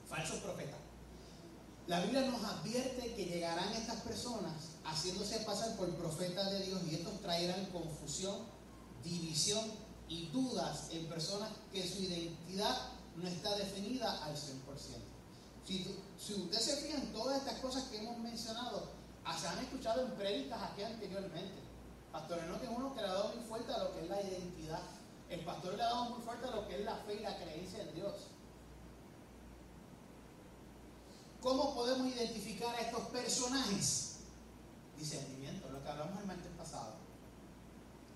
Falsos 0.09 0.39
profetas. 0.41 0.79
La 1.89 2.01
Biblia 2.01 2.21
nos 2.31 2.45
advierte 2.45 3.15
que 3.15 3.25
llegarán 3.25 3.73
estas 3.73 4.03
personas 4.03 4.77
haciéndose 4.85 5.41
pasar 5.41 5.75
por 5.77 5.89
profetas 5.97 6.51
de 6.53 6.61
Dios 6.61 6.83
y 6.87 6.97
estos 6.97 7.21
traerán 7.21 7.65
confusión, 7.67 8.37
división 9.03 9.65
y 10.09 10.27
dudas 10.29 10.89
en 10.91 11.07
personas 11.07 11.51
que 11.73 11.87
su 11.87 12.03
identidad 12.03 12.77
no 13.17 13.29
está 13.29 13.57
definida 13.57 14.25
al 14.25 14.35
100%. 14.35 14.39
Si, 15.67 15.85
si 16.19 16.35
usted 16.35 16.59
se 16.59 16.77
fija 16.77 16.99
en 16.99 17.13
todas 17.13 17.39
estas 17.39 17.59
cosas 17.61 17.85
que 17.85 17.99
hemos 17.99 18.19
mencionado, 18.19 18.89
ah, 19.25 19.39
se 19.39 19.49
han 19.49 19.59
escuchado 19.59 20.07
en 20.07 20.13
prédicas 20.13 20.61
aquí 20.63 20.83
anteriormente. 20.83 21.63
Pastor 22.11 22.39
Enoque 22.39 22.65
es 22.65 22.73
uno 22.75 22.95
que 22.95 23.03
le 23.03 23.07
ha 23.07 23.13
dado 23.13 23.35
muy 23.35 23.45
fuerte 23.45 23.73
a 23.73 23.85
lo 23.85 23.93
que 23.93 24.01
es 24.01 24.09
la 24.09 24.23
identidad. 24.23 24.83
El 25.29 25.41
pastor 25.45 25.75
le 25.75 25.83
ha 25.83 25.87
dado 25.87 26.05
muy 26.07 26.23
fuerte 26.23 26.47
a 26.47 26.51
lo 26.53 26.67
que 26.67 26.79
es 26.79 26.85
la 26.85 26.97
fe 26.97 27.17
y 27.17 27.21
la 27.21 27.37
creencia 27.37 27.83
en 27.83 27.95
Dios. 27.95 28.15
¿Cómo 31.43 31.75
podemos 31.75 32.07
identificar 32.09 32.75
a 32.75 32.81
estos 32.81 33.03
personajes? 33.09 34.17
Discernimiento, 34.99 35.69
lo 35.69 35.83
que 35.83 35.89
hablamos 35.89 36.21
el 36.21 36.27
martes 36.27 36.51
pasado. 36.57 37.08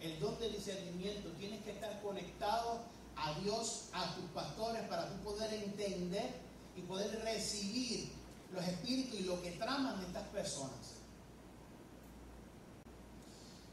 El 0.03 0.19
don 0.21 0.39
de 0.39 0.51
discernimiento. 0.51 1.31
Tienes 1.39 1.63
que 1.63 1.73
estar 1.73 2.01
conectado 2.03 2.81
a 3.17 3.39
Dios, 3.41 3.85
a 3.93 4.15
tus 4.15 4.25
pastores, 4.31 4.83
para 4.89 5.09
tú 5.09 5.17
poder 5.23 5.53
entender 5.55 6.35
y 6.77 6.81
poder 6.83 7.23
recibir 7.23 8.11
los 8.53 8.65
espíritus 8.67 9.21
y 9.21 9.25
lo 9.25 9.41
que 9.41 9.53
traman 9.53 10.03
estas 10.05 10.27
personas. 10.29 10.95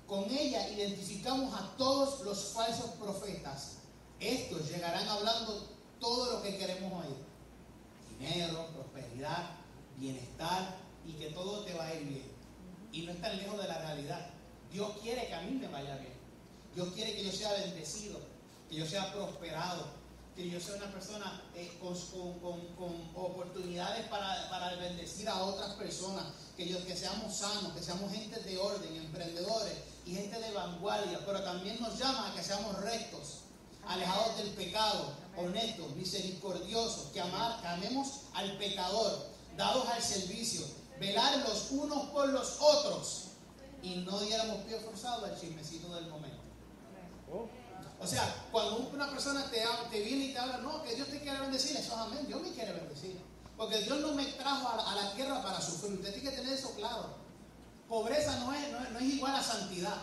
Con 0.08 0.26
ella 0.30 0.70
identificamos 0.70 1.54
a 1.54 1.76
todos 1.78 2.22
los 2.22 2.54
falsos 2.54 2.92
profetas. 2.92 3.78
Estos 4.20 4.70
llegarán 4.70 5.08
hablando 5.08 5.68
todo 6.00 6.34
lo 6.34 6.42
que 6.42 6.58
queremos 6.58 7.06
oír 7.06 7.30
dinero, 8.20 8.68
prosperidad, 8.74 9.52
bienestar 9.98 10.76
y 11.06 11.14
que 11.14 11.30
todo 11.30 11.64
te 11.64 11.74
va 11.74 11.88
a 11.88 11.96
ir 11.96 12.08
bien. 12.08 12.32
Y 12.92 13.02
no 13.04 13.14
es 13.14 13.22
tan 13.22 13.38
lejos 13.38 13.62
de 13.62 13.68
la 13.68 13.80
realidad. 13.80 14.30
Dios 14.72 14.92
quiere 15.02 15.28
que 15.28 15.34
a 15.34 15.42
mí 15.42 15.52
me 15.52 15.68
vaya 15.68 15.96
bien. 15.98 16.09
Dios 16.80 16.94
quiere 16.94 17.14
que 17.14 17.26
yo 17.26 17.32
sea 17.34 17.52
bendecido, 17.52 18.22
que 18.70 18.78
yo 18.78 18.88
sea 18.88 19.12
prosperado, 19.12 19.84
que 20.34 20.50
yo 20.50 20.62
sea 20.62 20.76
una 20.76 20.90
persona 20.90 21.44
eh, 21.54 21.78
con, 21.78 21.94
oportunidades 23.16 24.08
para, 24.08 24.76
bendecir 24.78 25.28
a 25.28 25.44
otras 25.44 25.74
personas, 25.74 26.24
que, 26.56 26.70
yo, 26.70 26.82
que 26.86 26.96
seamos 26.96 27.36
sanos, 27.36 27.74
que 27.74 27.84
seamos 27.84 28.10
gente 28.14 28.40
de 28.40 28.58
orden, 28.58 28.96
emprendedores 28.96 29.74
y 30.06 30.16
gente 30.16 30.40
de 30.40 30.52
vanguardia, 30.52 31.20
pero 31.26 31.44
también 31.44 31.82
nos 31.82 32.00
llama 32.00 32.32
a 32.32 32.34
que 32.34 32.42
seamos 32.42 32.74
rectos, 32.80 33.40
alejados 33.86 34.38
del 34.38 34.52
pecado, 34.52 35.12
honestos, 35.36 35.94
misericordiosos, 35.98 37.12
que, 37.12 37.20
amar, 37.20 37.60
amemos 37.66 38.22
al 38.36 38.58
pecador, 38.58 39.28
dados 39.58 39.86
al 39.90 40.02
servicio, 40.02 40.66
velar 40.98 41.40
los 41.40 41.72
unos 41.72 42.08
por 42.12 42.30
los 42.30 42.56
otros 42.62 43.26
y 43.82 43.96
no 43.98 44.18
diéramos 44.22 44.64
pie 44.64 44.80
forzado 44.80 45.26
al 45.26 45.38
chismecito 45.38 45.94
del 45.96 46.08
momento. 46.08 46.29
O 48.00 48.08
sea, 48.08 48.48
cuando 48.52 48.78
una 48.78 49.10
persona 49.10 49.46
te, 49.52 50.02
viene 50.02 50.26
y 50.26 50.34
te 50.34 50.40
habla, 50.40 50.60
no, 50.60 50.82
que 50.84 50.96
Dios 50.96 51.10
te 51.10 51.20
quiere 51.20 51.40
bendecir, 51.40 51.76
eso 51.76 51.94
es 51.94 52.00
amén, 52.00 52.26
Dios 52.28 52.42
me 52.42 52.52
quiere 52.52 52.72
bendecir. 52.72 53.20
Porque 53.58 53.82
Dios 53.82 54.00
no 54.00 54.14
me 54.14 54.26
trajo 54.26 54.70
a, 54.70 54.96
la 54.96 55.14
tierra 55.16 55.44
para 55.44 55.60
sufrir. 55.60 55.96
Usted 55.96 56.14
tiene 56.14 56.30
que 56.30 56.36
tener 56.38 56.54
eso 56.54 56.74
claro. 56.76 57.18
Pobreza 57.90 58.38
no 58.38 58.54
es, 58.54 58.72
no 58.72 59.00
es, 59.00 59.06
igual 59.06 59.36
a 59.36 59.44
santidad. 59.44 59.98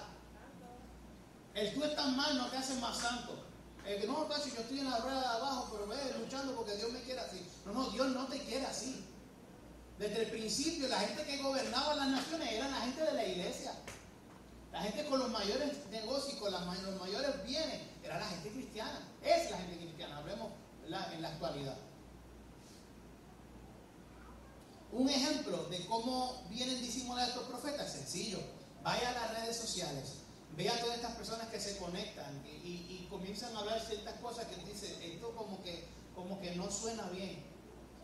El 1.54 1.72
tú 1.72 1.84
estás 1.84 2.08
mal 2.08 2.36
no 2.36 2.48
te 2.48 2.58
hace 2.58 2.74
más 2.74 2.98
santo. 2.98 3.46
El 3.86 3.98
que 3.98 4.06
no, 4.06 4.28
casi 4.28 4.50
yo 4.50 4.60
estoy 4.60 4.80
en 4.80 4.90
la 4.90 4.98
rueda 4.98 5.20
de 5.20 5.26
abajo, 5.26 5.68
pero 5.72 5.86
ve 5.86 5.96
luchando 6.18 6.54
porque 6.54 6.76
Dios 6.76 6.92
me 6.92 7.00
quiere 7.00 7.20
así. 7.20 7.46
No, 7.64 7.72
no, 7.72 7.90
Dios 7.90 8.08
no 8.08 8.26
te 8.26 8.40
quiere 8.40 8.66
así. 8.66 9.06
Desde 9.98 10.24
el 10.24 10.30
principio, 10.30 10.88
la 10.88 10.98
gente 10.98 11.24
que 11.24 11.42
gobernaba 11.42 11.94
las 11.94 12.08
naciones 12.08 12.52
eran 12.52 12.70
la 12.70 12.80
gente 12.80 13.02
de 13.04 13.12
la 13.12 13.24
iglesia. 13.24 13.72
La 14.76 14.82
gente 14.82 15.06
con 15.06 15.18
los 15.18 15.30
mayores 15.30 15.86
negocios 15.90 16.34
y 16.34 16.36
con 16.36 16.52
los 16.52 17.00
mayores 17.00 17.42
bienes 17.46 17.80
era 18.04 18.18
la 18.18 18.26
gente 18.26 18.50
cristiana. 18.50 19.08
Es 19.24 19.50
la 19.50 19.56
gente 19.56 19.78
cristiana, 19.78 20.18
hablemos 20.18 20.52
en 20.84 21.22
la 21.22 21.28
actualidad. 21.28 21.78
Un 24.92 25.08
ejemplo 25.08 25.64
de 25.70 25.86
cómo 25.86 26.44
vienen 26.50 26.78
disimulados 26.82 27.30
estos 27.30 27.48
profetas, 27.48 27.90
sencillo. 27.90 28.38
Vaya 28.82 29.08
a 29.08 29.12
las 29.12 29.40
redes 29.40 29.56
sociales, 29.56 30.16
vea 30.54 30.74
a 30.74 30.80
todas 30.80 30.96
estas 30.96 31.16
personas 31.16 31.48
que 31.48 31.58
se 31.58 31.78
conectan 31.78 32.44
y, 32.44 33.06
comienzan 33.08 33.56
a 33.56 33.60
hablar 33.60 33.80
ciertas 33.80 34.20
cosas 34.20 34.44
que 34.44 34.56
dicen, 34.56 35.00
esto 35.00 35.34
como 35.34 35.62
que, 35.62 35.88
como 36.14 36.38
que 36.38 36.54
no 36.54 36.70
suena 36.70 37.08
bien. 37.08 37.42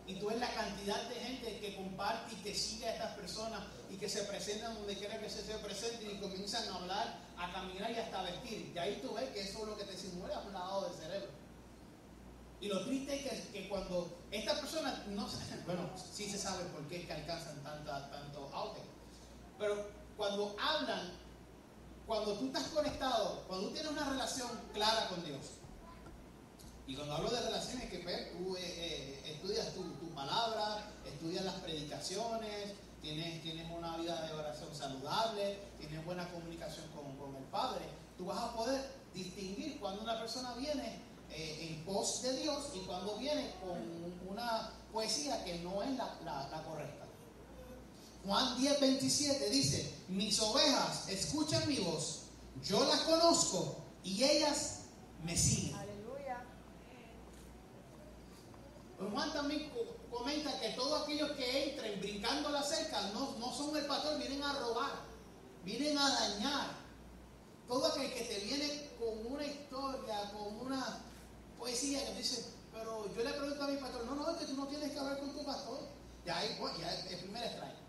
Y 0.07 0.15
tú 0.15 0.25
ves 0.25 0.39
la 0.39 0.51
cantidad 0.51 1.07
de 1.07 1.15
gente 1.17 1.59
que 1.59 1.75
comparte 1.75 2.33
y 2.33 2.37
que 2.37 2.55
sigue 2.55 2.87
a 2.87 2.93
estas 2.93 3.15
personas 3.15 3.61
y 3.93 3.97
que 3.97 4.09
se 4.09 4.23
presentan 4.23 4.73
donde 4.73 4.95
quiera 4.95 5.19
que 5.19 5.29
se, 5.29 5.43
se 5.43 5.53
presenten 5.59 6.17
y 6.17 6.19
comienzan 6.19 6.67
a 6.67 6.75
hablar, 6.77 7.19
a 7.37 7.53
caminar 7.53 7.91
y 7.91 7.97
hasta 7.97 8.23
vestir. 8.23 8.71
Y 8.73 8.77
ahí 8.79 8.99
tú 9.03 9.13
ves 9.13 9.29
que 9.29 9.41
eso 9.41 9.59
es 9.59 9.67
lo 9.67 9.77
que 9.77 9.83
te 9.83 9.95
simula 9.95 10.39
un 10.39 10.51
lado 10.51 10.89
del 10.89 10.93
cerebro. 10.99 11.29
Y 12.59 12.69
lo 12.69 12.83
triste 12.85 13.13
es 13.15 13.47
que, 13.47 13.69
cuando 13.69 14.17
estas 14.31 14.59
personas, 14.59 15.05
no 15.07 15.27
bueno, 15.67 15.89
sí 15.95 16.27
se 16.27 16.39
sabe 16.39 16.63
por 16.65 16.87
qué 16.87 17.01
es 17.01 17.05
que 17.05 17.13
alcanzan 17.13 17.61
tanta, 17.61 18.09
tanto 18.09 18.49
auge, 18.51 18.81
pero 19.59 19.85
cuando 20.17 20.55
hablan, 20.59 21.11
cuando 22.07 22.33
tú 22.35 22.47
estás 22.47 22.63
conectado, 22.69 23.43
cuando 23.47 23.67
tú 23.67 23.73
tienes 23.73 23.91
una 23.91 24.09
relación 24.09 24.49
clara 24.73 25.07
con 25.09 25.23
Dios, 25.23 25.59
y 26.87 26.95
cuando 26.95 27.13
hablo 27.13 27.29
de 27.29 27.41
relaciones, 27.41 27.89
que 27.89 27.99
pues, 27.99 28.31
tú 28.31 28.55
eh, 28.55 28.61
eh, 28.61 29.33
estudias 29.33 29.73
tu, 29.73 29.83
palabra, 30.15 30.89
estudias 31.05 31.45
las 31.45 31.55
predicaciones, 31.55 32.73
tienes, 33.01 33.41
tienes 33.41 33.69
una 33.71 33.97
vida 33.97 34.21
de 34.21 34.33
oración 35.13 35.33
saludable, 35.33 35.59
tienes 35.79 36.05
buena 36.05 36.29
comunicación 36.29 36.85
con, 36.89 37.35
el 37.35 37.43
Padre, 37.45 37.85
tú 38.17 38.25
vas 38.25 38.39
a 38.39 38.55
poder 38.55 38.81
distinguir 39.13 39.79
cuando 39.79 40.01
una 40.01 40.19
persona 40.19 40.53
viene 40.55 40.99
eh, 41.29 41.69
en 41.69 41.85
pos 41.85 42.21
de 42.21 42.37
Dios 42.37 42.71
y 42.75 42.79
cuando 42.79 43.17
viene 43.17 43.53
con 43.61 44.29
una 44.29 44.71
poesía 44.91 45.43
que 45.43 45.59
no 45.59 45.83
es 45.83 45.91
la, 45.97 46.17
la 46.51 46.63
correcta. 46.63 47.05
Juan 48.25 48.57
10, 48.57 48.79
27 48.79 49.49
dice, 49.49 50.03
mis 50.07 50.39
ovejas 50.39 51.09
escuchan 51.09 51.67
mi 51.67 51.77
voz, 51.79 52.23
yo 52.63 52.83
las 52.85 53.01
conozco 53.01 53.77
y 54.03 54.23
ellas 54.23 54.81
me 55.23 55.37
siguen. 55.37 55.83
Juan 59.11 59.33
también 59.33 59.69
comenta 60.13 60.59
que 60.59 60.69
todos 60.69 61.03
aquellos 61.03 61.31
que 61.31 61.97
brincando 61.99 62.49
la 62.49 62.63
cerca 62.63 63.01
no, 63.13 63.35
no 63.39 63.53
son 63.53 63.75
el 63.75 63.85
pastor, 63.85 64.17
vienen 64.17 64.43
a 64.43 64.53
robar, 64.53 64.91
vienen 65.63 65.97
a 65.97 66.09
dañar. 66.09 66.83
Todo 67.67 67.87
aquel 67.87 68.13
que 68.13 68.21
te 68.21 68.39
viene 68.41 68.91
con 68.99 69.33
una 69.33 69.45
historia, 69.45 70.31
con 70.31 70.67
una 70.67 71.01
poesía 71.57 72.05
que 72.05 72.13
dice, 72.15 72.45
pero 72.71 73.13
yo 73.15 73.23
le 73.23 73.33
pregunto 73.33 73.63
a 73.63 73.67
mi 73.67 73.77
pastor, 73.77 74.05
no, 74.05 74.15
no, 74.15 74.29
es 74.31 74.37
que 74.37 74.45
tú 74.45 74.55
no 74.55 74.67
tienes 74.67 74.91
que 74.91 74.99
hablar 74.99 75.19
con 75.19 75.31
tu 75.31 75.43
pastor. 75.43 75.79
Ya 76.25 76.37
ahí, 76.37 76.55
pues, 76.59 76.77
ya 76.77 76.93
el 76.93 77.19
primer 77.19 77.43
extraño. 77.43 77.83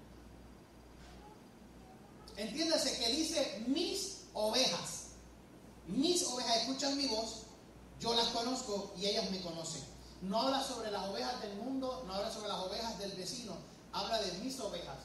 Entiéndase 2.37 2.99
que 2.99 3.13
dice 3.13 3.65
mis 3.67 4.25
ovejas. 4.33 5.09
Mis 5.87 6.25
ovejas 6.25 6.57
escuchan 6.63 6.97
mi 6.97 7.07
voz, 7.07 7.43
yo 8.01 8.15
las 8.15 8.29
conozco 8.29 8.95
y 8.97 9.07
ellas 9.07 9.31
me 9.31 9.41
conocen. 9.43 9.94
No 10.25 10.41
habla 10.41 10.63
sobre 10.63 10.91
las 10.91 11.07
ovejas 11.09 11.41
del 11.43 11.57
mundo, 11.57 12.03
no 12.07 12.15
habla 12.15 12.31
sobre 12.31 12.49
las 12.49 12.59
ovejas 12.59 12.99
del 12.99 13.13
vecino, 13.13 13.57
habla 13.93 14.21
de 14.23 14.33
mis 14.39 14.59
ovejas, 14.59 14.97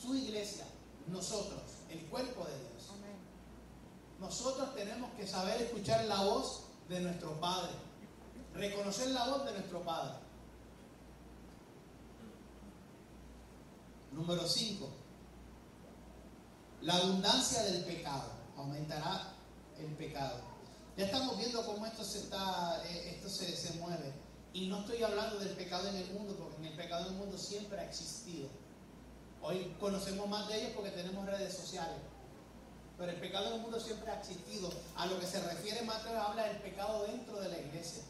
su 0.00 0.14
iglesia, 0.14 0.64
nosotros, 1.08 1.62
el 1.90 2.06
cuerpo 2.06 2.44
de 2.44 2.58
Dios. 2.58 2.78
Nosotros 4.20 4.74
tenemos 4.74 5.12
que 5.12 5.26
saber 5.26 5.62
escuchar 5.62 6.04
la 6.06 6.22
voz 6.22 6.62
de 6.88 7.00
nuestro 7.00 7.38
Padre, 7.40 7.70
reconocer 8.54 9.10
la 9.10 9.28
voz 9.28 9.44
de 9.44 9.52
nuestro 9.52 9.82
Padre. 9.82 10.14
Número 14.12 14.46
5. 14.46 14.88
La 16.82 16.96
abundancia 16.96 17.62
del 17.62 17.84
pecado. 17.84 18.32
Aumentará 18.56 19.32
el 19.78 19.94
pecado. 19.94 20.40
Ya 20.96 21.04
estamos 21.04 21.38
viendo 21.38 21.64
cómo 21.64 21.86
esto 21.86 22.02
se 22.02 22.18
está, 22.18 22.82
eh, 22.86 23.14
esto 23.14 23.28
se, 23.28 23.56
se 23.56 23.74
mueve. 23.74 24.12
Y 24.58 24.66
no 24.66 24.80
estoy 24.80 25.00
hablando 25.04 25.38
del 25.38 25.50
pecado 25.50 25.88
en 25.88 25.94
el 25.94 26.10
mundo, 26.10 26.34
porque 26.36 26.56
en 26.56 26.64
el 26.64 26.72
pecado 26.76 27.06
en 27.06 27.12
el 27.12 27.18
mundo 27.20 27.38
siempre 27.38 27.78
ha 27.78 27.84
existido. 27.84 28.48
Hoy 29.40 29.76
conocemos 29.78 30.28
más 30.28 30.48
de 30.48 30.58
ellos 30.58 30.72
porque 30.74 30.90
tenemos 30.90 31.24
redes 31.26 31.54
sociales. 31.56 31.96
Pero 32.98 33.12
el 33.12 33.20
pecado 33.20 33.46
en 33.46 33.52
el 33.52 33.60
mundo 33.60 33.78
siempre 33.78 34.10
ha 34.10 34.18
existido. 34.18 34.68
A 34.96 35.06
lo 35.06 35.20
que 35.20 35.26
se 35.26 35.38
refiere 35.38 35.82
Mateo 35.82 36.20
habla 36.20 36.48
del 36.48 36.56
pecado 36.56 37.06
dentro 37.06 37.40
de 37.40 37.50
la 37.50 37.58
iglesia. 37.60 38.02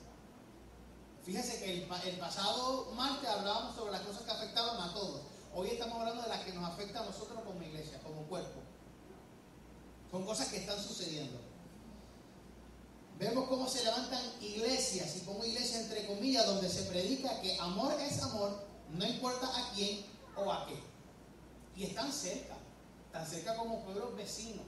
Fíjese 1.23 1.63
que 1.63 1.83
el, 1.83 2.19
pasado 2.19 2.93
martes 2.95 3.29
hablábamos 3.29 3.77
sobre 3.77 3.93
las 3.93 4.01
cosas 4.01 4.23
que 4.23 4.31
afectaban 4.31 4.81
a 4.81 4.95
todos. 4.95 5.21
Hoy 5.55 5.69
estamos 5.69 6.01
hablando 6.01 6.23
de 6.23 6.31
las 6.31 6.45
que 6.45 6.55
nos 6.55 6.65
afectan 6.65 7.03
a 7.03 7.07
nosotros 7.09 7.43
como 7.45 7.63
iglesia, 7.63 8.01
como 8.03 8.23
cuerpo. 8.23 8.61
Son 10.11 10.25
cosas 10.25 10.49
que 10.49 10.57
están 10.57 10.83
sucediendo. 10.83 11.48
Vemos 13.19 13.49
cómo 13.49 13.69
se 13.69 13.83
levantan 13.83 14.23
iglesias 14.41 15.17
y 15.17 15.21
como 15.21 15.45
iglesias 15.45 15.83
entre 15.83 16.07
comillas 16.07 16.47
donde 16.47 16.69
se 16.69 16.83
predica 16.83 17.41
que 17.41 17.59
amor 17.59 17.93
es 18.01 18.23
amor, 18.23 18.65
no 18.91 19.05
importa 19.05 19.47
a 19.47 19.73
quién 19.75 20.05
o 20.37 20.53
a 20.53 20.67
qué. 20.67 20.77
Y 21.75 21.85
están 21.87 22.13
cerca, 22.13 22.57
tan 23.11 23.27
cerca 23.27 23.57
como 23.57 23.83
pueblos 23.85 24.15
vecinos. 24.17 24.67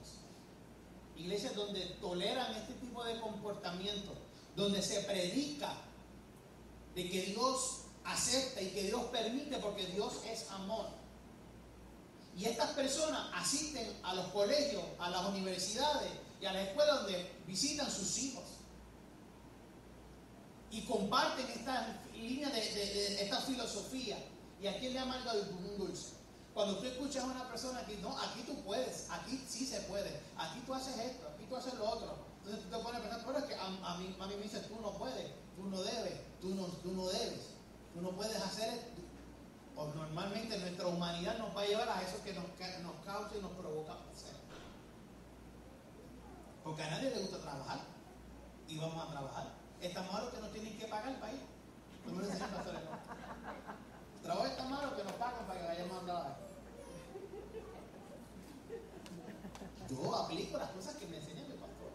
Iglesias 1.15 1.55
donde 1.55 1.79
toleran 2.01 2.53
este 2.55 2.73
tipo 2.73 3.01
de 3.05 3.21
comportamiento, 3.21 4.11
donde 4.57 4.81
se 4.81 4.99
predica 5.03 5.73
de 6.93 7.09
que 7.09 7.21
Dios 7.21 7.83
acepta 8.03 8.61
y 8.61 8.71
que 8.71 8.83
Dios 8.83 9.05
permite 9.05 9.59
porque 9.59 9.85
Dios 9.85 10.13
es 10.25 10.49
amor. 10.51 10.87
Y 12.37 12.45
estas 12.45 12.71
personas 12.71 13.29
asisten 13.33 13.97
a 14.03 14.13
los 14.13 14.25
colegios, 14.27 14.83
a 14.99 15.09
las 15.09 15.25
universidades 15.29 16.11
y 16.41 16.45
a 16.45 16.53
la 16.53 16.63
escuela 16.63 16.95
donde 16.95 17.31
visitan 17.45 17.89
sus 17.89 18.17
hijos. 18.17 18.43
Y 20.71 20.81
comparten 20.85 21.45
esta 21.47 22.01
línea 22.15 22.49
de, 22.49 23.21
esta 23.21 23.41
filosofía. 23.41 24.17
¿Y 24.59 24.67
a 24.67 24.79
quién 24.79 24.93
le 24.93 24.99
amarga 24.99 25.33
un 25.33 25.77
dulce? 25.77 26.13
Cuando 26.53 26.77
tú 26.79 26.85
escuchas 26.85 27.23
a 27.23 27.27
una 27.27 27.47
persona 27.47 27.85
que 27.85 27.97
no, 27.97 28.17
aquí 28.17 28.41
tú 28.45 28.55
puedes, 28.63 29.09
aquí 29.09 29.41
sí 29.47 29.65
se 29.65 29.79
puede, 29.81 30.19
aquí 30.37 30.59
tú 30.65 30.73
haces 30.73 30.97
esto, 30.97 31.27
aquí 31.33 31.45
tú 31.47 31.55
haces 31.55 31.73
lo 31.75 31.89
otro. 31.89 32.15
Entonces 32.39 32.63
tú 32.63 32.75
te 32.75 32.83
pones 32.83 32.99
a 32.99 33.03
pensar, 33.03 33.23
pero 33.25 33.37
es 33.39 33.45
que 33.45 33.55
a, 33.55 33.97
mí, 33.97 34.15
a 34.19 34.27
mí 34.27 34.35
me 34.35 34.43
dice, 34.43 34.59
tú 34.61 34.75
no 34.81 34.91
puedes, 34.97 35.31
tú 35.55 35.63
no 35.63 35.81
debes, 35.81 36.13
tú 36.41 36.49
no, 36.49 36.65
tú 36.65 36.91
no 36.91 37.07
debes, 37.07 37.51
tú 37.93 38.01
no 38.01 38.11
puedes 38.11 38.35
hacer 38.35 38.73
esto. 38.73 39.01
O 39.75 39.87
normalmente 39.95 40.57
nuestra 40.57 40.87
humanidad 40.87 41.37
nos 41.37 41.55
va 41.55 41.61
a 41.61 41.65
llevar 41.65 41.89
a 41.89 42.01
eso 42.01 42.21
que 42.23 42.33
nos, 42.33 42.43
nos 42.83 43.05
causa 43.05 43.37
y 43.37 43.41
nos 43.41 43.51
provoca 43.53 43.93
hacer. 44.11 44.40
Porque 46.71 46.83
a 46.83 46.89
nadie 46.89 47.09
le 47.09 47.19
gusta 47.19 47.37
trabajar. 47.39 47.79
Y 48.69 48.79
vamos 48.79 49.05
a 49.05 49.11
trabajar. 49.11 49.51
Estamos 49.81 50.15
a 50.15 50.21
los 50.21 50.33
que 50.33 50.39
nos 50.39 50.53
tienen 50.53 50.77
que 50.77 50.85
pagar 50.85 51.19
para 51.19 51.33
ir. 51.33 51.41
Como 52.05 52.21
le 52.21 52.27
decían 52.27 52.49
pastores, 52.49 52.79
no. 52.85 54.21
Trabajo 54.23 54.45
es 54.45 54.55
tan 54.55 54.71
malo 54.71 54.95
que 54.95 55.03
nos 55.03 55.11
pagan 55.11 55.45
para 55.47 55.59
que 55.59 55.67
vayamos 55.67 55.97
a 56.01 56.05
trabajar. 56.05 56.37
Yo 59.89 60.15
aplico 60.15 60.57
las 60.57 60.69
cosas 60.69 60.95
que 60.95 61.07
me 61.07 61.17
enseña 61.17 61.41
mi 61.43 61.55
pastor. 61.55 61.91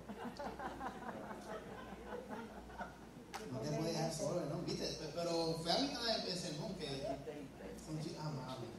No 3.51 3.59
te 3.61 3.71
puedes 3.71 3.95
dejar 3.95 4.13
solo, 4.13 4.45
¿no? 4.45 4.59
¿Viste? 4.59 5.11
Pero 5.15 5.55
fue 5.63 5.73
a 5.73 5.79
mitad 5.79 6.05
del 6.05 6.39
sermón 6.39 6.75
que 6.75 7.17
son 7.83 7.99
chicas 8.03 8.27
amables. 8.27 8.76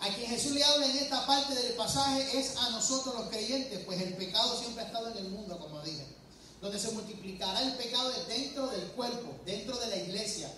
A 0.00 0.08
quien 0.08 0.30
Jesús 0.30 0.52
le 0.52 0.64
habla 0.64 0.86
en 0.86 0.96
esta 0.96 1.26
parte 1.26 1.54
del 1.54 1.74
pasaje 1.74 2.38
es 2.38 2.56
a 2.56 2.70
nosotros 2.70 3.14
los 3.14 3.28
creyentes, 3.28 3.80
pues 3.84 4.00
el 4.00 4.14
pecado 4.14 4.58
siempre 4.58 4.82
ha 4.82 4.86
estado 4.86 5.10
en 5.10 5.18
el 5.18 5.28
mundo, 5.28 5.58
como 5.58 5.82
dije. 5.82 6.06
Donde 6.62 6.78
se 6.78 6.90
multiplicará 6.92 7.62
el 7.62 7.74
pecado 7.74 8.10
dentro 8.26 8.68
del 8.68 8.86
cuerpo, 8.92 9.34
dentro 9.44 9.76
de 9.76 9.86
la 9.88 9.96
iglesia. 9.96 10.50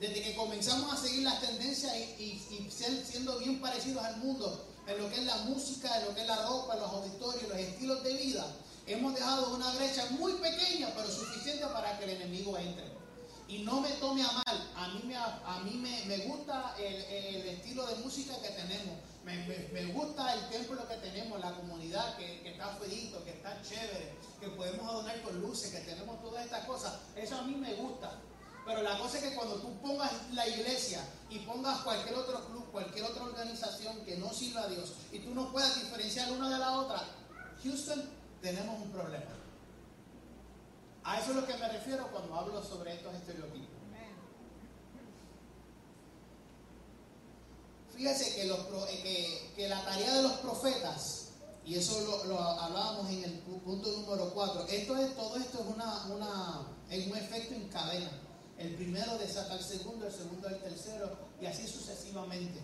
Desde 0.00 0.22
que 0.22 0.34
comenzamos 0.34 0.92
a 0.92 0.96
seguir 0.96 1.22
las 1.22 1.40
tendencias 1.42 1.94
y, 2.18 2.40
siendo 2.70 3.38
bien 3.38 3.60
parecidos 3.60 4.02
al 4.02 4.16
mundo, 4.16 4.66
en 4.86 4.98
lo 4.98 5.10
que 5.10 5.16
es 5.16 5.24
la 5.24 5.36
música, 5.36 5.98
en 5.98 6.06
lo 6.06 6.14
que 6.14 6.22
es 6.22 6.26
la 6.26 6.46
ropa, 6.46 6.76
los 6.76 6.90
auditorios, 6.90 7.48
los 7.48 7.58
estilos 7.58 8.02
de 8.02 8.14
vida, 8.14 8.46
hemos 8.86 9.14
dejado 9.14 9.54
una 9.54 9.70
brecha 9.74 10.06
muy 10.10 10.32
pequeña, 10.34 10.90
pero 10.94 11.10
suficiente 11.10 11.66
para 11.66 11.98
que 11.98 12.04
el 12.04 12.10
enemigo 12.10 12.56
entre. 12.56 13.03
Y 13.46 13.58
no 13.58 13.80
me 13.80 13.90
tome 13.92 14.22
a 14.22 14.32
mal, 14.32 14.72
a 14.74 14.88
mí 14.88 15.02
me, 15.04 15.16
a 15.16 15.60
mí 15.64 16.04
me, 16.06 16.18
gusta 16.26 16.74
el, 16.78 17.46
estilo 17.46 17.86
de 17.86 17.96
música 17.96 18.40
que 18.40 18.48
tenemos, 18.48 18.96
me, 19.24 19.84
gusta 19.92 20.34
el 20.34 20.48
templo 20.48 20.88
que 20.88 20.96
tenemos, 20.96 21.38
la 21.40 21.52
comunidad 21.52 22.16
que, 22.16 22.40
que 22.40 22.52
está 22.52 22.68
feito, 22.76 23.22
que 23.22 23.32
está 23.32 23.60
chévere, 23.60 24.14
que 24.40 24.48
podemos 24.48 24.88
adornar 24.88 25.20
con 25.22 25.40
luces, 25.42 25.70
que 25.70 25.80
tenemos 25.80 26.22
todas 26.22 26.44
estas 26.44 26.64
cosas, 26.64 27.00
eso 27.16 27.36
a 27.36 27.42
mí 27.42 27.54
me 27.54 27.74
gusta. 27.74 28.18
Pero 28.64 28.82
la 28.82 28.98
cosa 28.98 29.18
es 29.18 29.24
que 29.24 29.34
cuando 29.34 29.56
tú 29.56 29.78
pongas 29.80 30.10
la 30.32 30.48
iglesia 30.48 31.04
y 31.28 31.40
pongas 31.40 31.80
cualquier 31.80 32.14
otro 32.14 32.46
club, 32.46 32.64
cualquier 32.72 33.04
otra 33.04 33.24
organización 33.24 34.00
que 34.06 34.16
no 34.16 34.32
sirva 34.32 34.62
a 34.62 34.68
Dios 34.68 34.94
y 35.12 35.18
tú 35.18 35.34
no 35.34 35.52
puedas 35.52 35.82
diferenciar 35.82 36.32
una 36.32 36.48
de 36.48 36.58
la 36.58 36.78
otra, 36.78 37.02
Houston, 37.62 38.02
tenemos 38.40 38.80
un 38.80 38.90
problema. 38.90 39.43
A 41.04 41.20
eso 41.20 41.30
es 41.30 41.36
lo 41.36 41.46
que 41.46 41.56
me 41.58 41.68
refiero 41.68 42.08
cuando 42.10 42.34
hablo 42.34 42.62
sobre 42.62 42.94
estos 42.94 43.14
estereotipos. 43.14 43.84
Los, 47.98 48.20
eh, 48.88 49.52
que, 49.54 49.68
la 49.68 49.84
tarea 49.84 50.14
de 50.14 50.22
los 50.22 50.32
profetas, 50.32 51.28
y 51.64 51.76
eso 51.76 52.24
lo, 52.26 52.40
hablábamos 52.40 53.08
en 53.10 53.22
el 53.22 53.32
punto 53.38 53.92
número 53.92 54.30
4, 54.34 54.66
esto 54.68 54.96
es, 54.96 55.14
todo 55.14 55.36
esto 55.36 55.60
es, 55.60 55.74
una, 55.74 56.04
una, 56.06 56.66
es 56.90 57.06
un 57.06 57.16
efecto 57.16 57.54
en 57.54 57.68
cadena. 57.68 58.10
El 58.58 58.74
primero 58.74 59.16
desata 59.18 59.52
al 59.52 59.62
segundo, 59.62 60.06
el 60.06 60.12
segundo 60.12 60.48
al 60.48 60.60
tercero, 60.60 61.16
y 61.40 61.46
así 61.46 61.68
sucesivamente. 61.68 62.60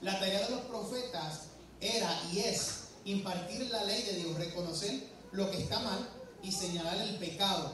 La 0.00 0.18
tarea 0.18 0.48
de 0.48 0.56
los 0.56 0.60
profetas 0.62 1.42
era 1.80 2.20
y 2.32 2.40
es 2.40 2.88
impartir 3.04 3.70
la 3.70 3.84
ley 3.84 4.02
de 4.02 4.14
Dios, 4.14 4.36
reconocer 4.36 5.08
lo 5.30 5.50
que 5.50 5.62
está 5.62 5.78
mal 5.80 6.08
y 6.42 6.50
señalar 6.50 6.98
el 6.98 7.16
pecado. 7.16 7.72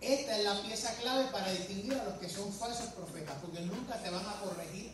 Esta 0.00 0.38
es 0.38 0.44
la 0.44 0.60
pieza 0.62 0.94
clave 0.96 1.26
para 1.32 1.50
distinguir 1.50 1.94
a 1.94 2.04
los 2.04 2.14
que 2.14 2.28
son 2.28 2.52
falsos 2.52 2.88
profetas, 2.88 3.36
porque 3.40 3.60
nunca 3.60 4.00
te 4.02 4.10
van 4.10 4.26
a 4.26 4.40
corregir, 4.40 4.92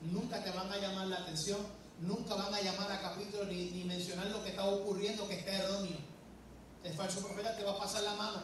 nunca 0.00 0.42
te 0.42 0.50
van 0.50 0.72
a 0.72 0.78
llamar 0.78 1.06
la 1.06 1.16
atención, 1.18 1.58
nunca 2.00 2.34
van 2.34 2.52
a 2.52 2.60
llamar 2.60 2.90
a 2.90 3.00
capítulo 3.00 3.44
ni, 3.44 3.84
mencionar 3.84 4.26
lo 4.26 4.42
que 4.42 4.50
está 4.50 4.64
ocurriendo 4.64 5.28
que 5.28 5.38
está 5.38 5.52
erróneo. 5.52 5.98
El 6.82 6.94
falso 6.94 7.20
profeta 7.20 7.56
te 7.56 7.62
va 7.62 7.72
a 7.72 7.78
pasar 7.78 8.02
la 8.02 8.14
mano. 8.14 8.42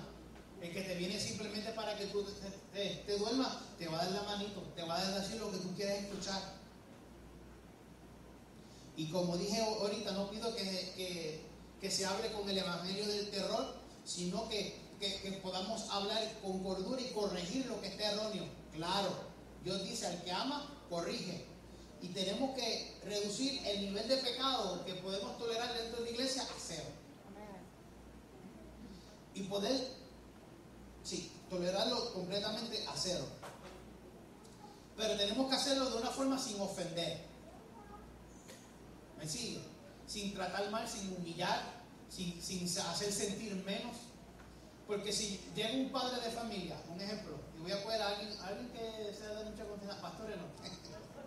El 0.60 0.72
que 0.72 0.82
te 0.82 0.94
viene 0.94 1.18
simplemente 1.18 1.72
para 1.72 1.96
que 1.98 2.06
tú 2.06 2.24
te, 2.72 3.18
duermas, 3.18 3.58
te 3.78 3.88
va 3.88 4.00
a 4.00 4.04
dar 4.04 4.12
la 4.12 4.22
manito, 4.22 4.62
te 4.74 4.82
va 4.82 4.96
a 4.96 5.20
decir 5.20 5.40
lo 5.40 5.50
que 5.50 5.58
tú 5.58 5.74
quieres 5.74 6.04
escuchar. 6.04 6.40
Y 8.96 9.10
como 9.10 9.36
dije 9.36 9.60
ahorita, 9.60 10.12
no 10.12 10.30
pido 10.30 10.54
que 10.54 11.44
se 11.90 12.06
hable 12.06 12.32
con 12.32 12.48
el 12.48 12.58
evangelio 12.58 13.06
del 13.06 13.30
terror, 13.30 13.74
sino 14.04 14.48
que, 14.48 14.84
podamos 15.42 15.88
hablar 15.90 16.22
con 16.42 16.62
cordura 16.62 17.00
y 17.00 17.10
corregir 17.12 17.66
lo 17.66 17.80
que 17.80 17.88
esté 17.88 18.04
erróneo. 18.04 18.44
Claro, 18.72 19.10
Dios 19.62 19.84
dice, 19.84 20.06
al 20.06 20.22
que 20.22 20.32
ama, 20.32 20.74
corrige. 20.88 21.44
Y 22.00 22.08
tenemos 22.08 22.54
que 22.54 22.98
reducir 23.04 23.64
el 23.66 23.82
nivel 23.82 24.08
de 24.08 24.16
pecado 24.16 24.84
que 24.84 24.94
podemos 24.94 25.38
tolerar 25.38 25.74
dentro 25.76 26.00
de 26.00 26.04
la 26.04 26.10
iglesia 26.10 26.42
a 26.42 26.46
cero. 26.58 26.88
Y 29.34 29.42
poder, 29.42 29.92
sí, 31.04 31.30
tolerarlo 31.50 32.12
completamente 32.14 32.86
a 32.86 32.96
cero. 32.96 33.24
Pero 34.96 35.16
tenemos 35.16 35.48
que 35.50 35.56
hacerlo 35.56 35.90
de 35.90 35.98
una 35.98 36.10
forma 36.10 36.38
sin 36.38 36.58
ofender. 36.60 37.22
¿Me 39.18 39.28
sigue? 39.28 39.75
Sin 40.06 40.34
tratar 40.34 40.70
mal, 40.70 40.86
sin 40.88 41.12
humillar, 41.14 41.62
sin, 42.08 42.40
sin 42.40 42.64
hacer 42.64 43.12
sentir 43.12 43.54
menos. 43.64 43.96
Porque 44.86 45.12
si 45.12 45.40
llega 45.54 45.72
un 45.72 45.90
padre 45.90 46.20
de 46.20 46.30
familia, 46.30 46.76
un 46.88 47.00
ejemplo, 47.00 47.36
y 47.58 47.62
voy 47.62 47.72
a 47.72 47.82
poner 47.82 48.00
a 48.02 48.08
alguien, 48.08 48.30
alguien 48.40 48.68
que 48.68 49.12
sea 49.12 49.30
de 49.30 49.50
mucha 49.50 49.64
confianza, 49.64 50.00
pastores 50.00 50.36
no. 50.36 50.46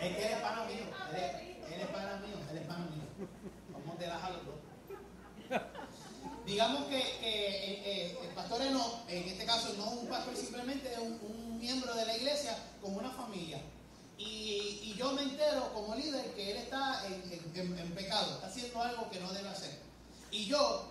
es 0.00 0.16
que 0.16 0.26
él 0.26 0.32
es 0.32 0.40
pana 0.40 0.64
mío, 0.64 0.84
él 1.10 1.80
es, 1.80 1.86
pana 1.88 2.16
mío, 2.18 2.36
él 2.50 2.58
es 2.58 2.66
pana 2.66 2.84
mío. 2.84 3.04
Vamos 3.72 3.96
a 3.96 3.98
dejar 3.98 4.32
los 4.32 4.44
dos. 4.44 4.56
Digamos 6.44 6.84
que, 6.84 8.12
el 8.22 8.34
pastor 8.34 8.60
no, 8.70 9.02
en 9.08 9.24
este 9.24 9.46
caso 9.46 9.72
no 9.78 9.86
es 9.86 9.92
un 10.02 10.06
pastor, 10.06 10.36
simplemente 10.36 10.92
es 10.92 10.98
un, 10.98 11.46
miembro 11.58 11.94
de 11.94 12.04
la 12.04 12.16
iglesia 12.16 12.56
como 12.82 12.98
una 12.98 13.10
familia. 13.10 13.58
Y, 14.18 14.94
yo 14.96 15.12
me 15.12 15.22
entero 15.22 15.74
como 15.74 15.94
líder 15.94 16.32
que 16.34 16.52
él 16.52 16.56
está 16.56 17.02
en 17.06 17.94
pecado, 17.94 18.34
está 18.36 18.46
haciendo 18.46 18.80
algo 18.80 19.10
que 19.10 19.20
no 19.20 19.30
debe 19.30 19.48
hacer. 19.50 19.78
Y 20.30 20.46
yo, 20.46 20.90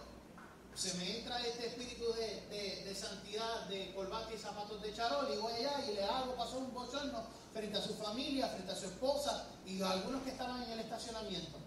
se 0.75 0.93
me 0.95 1.19
entra 1.19 1.39
este 1.39 1.67
espíritu 1.67 2.03
de, 2.13 2.95
santidad, 2.95 3.65
de 3.67 3.93
corbata 3.93 4.33
y 4.33 4.37
zapatos 4.37 4.81
de 4.81 4.93
charol, 4.93 5.33
y 5.33 5.37
voy 5.37 5.53
allá 5.53 5.85
y 5.89 5.95
le 5.95 6.03
hago 6.03 6.35
pasó 6.35 6.57
un 6.57 6.73
bochorno 6.73 7.23
frente 7.53 7.77
a 7.77 7.81
su 7.81 7.95
familia, 7.95 8.49
frente 8.49 8.71
a 8.71 8.75
su 8.75 8.85
esposa 8.85 9.47
y 9.65 9.81
a 9.81 9.91
algunos 9.91 10.21
que 10.23 10.31
estaban 10.31 10.61
en 10.63 10.71
el 10.71 10.79
estacionamiento. 10.81 11.57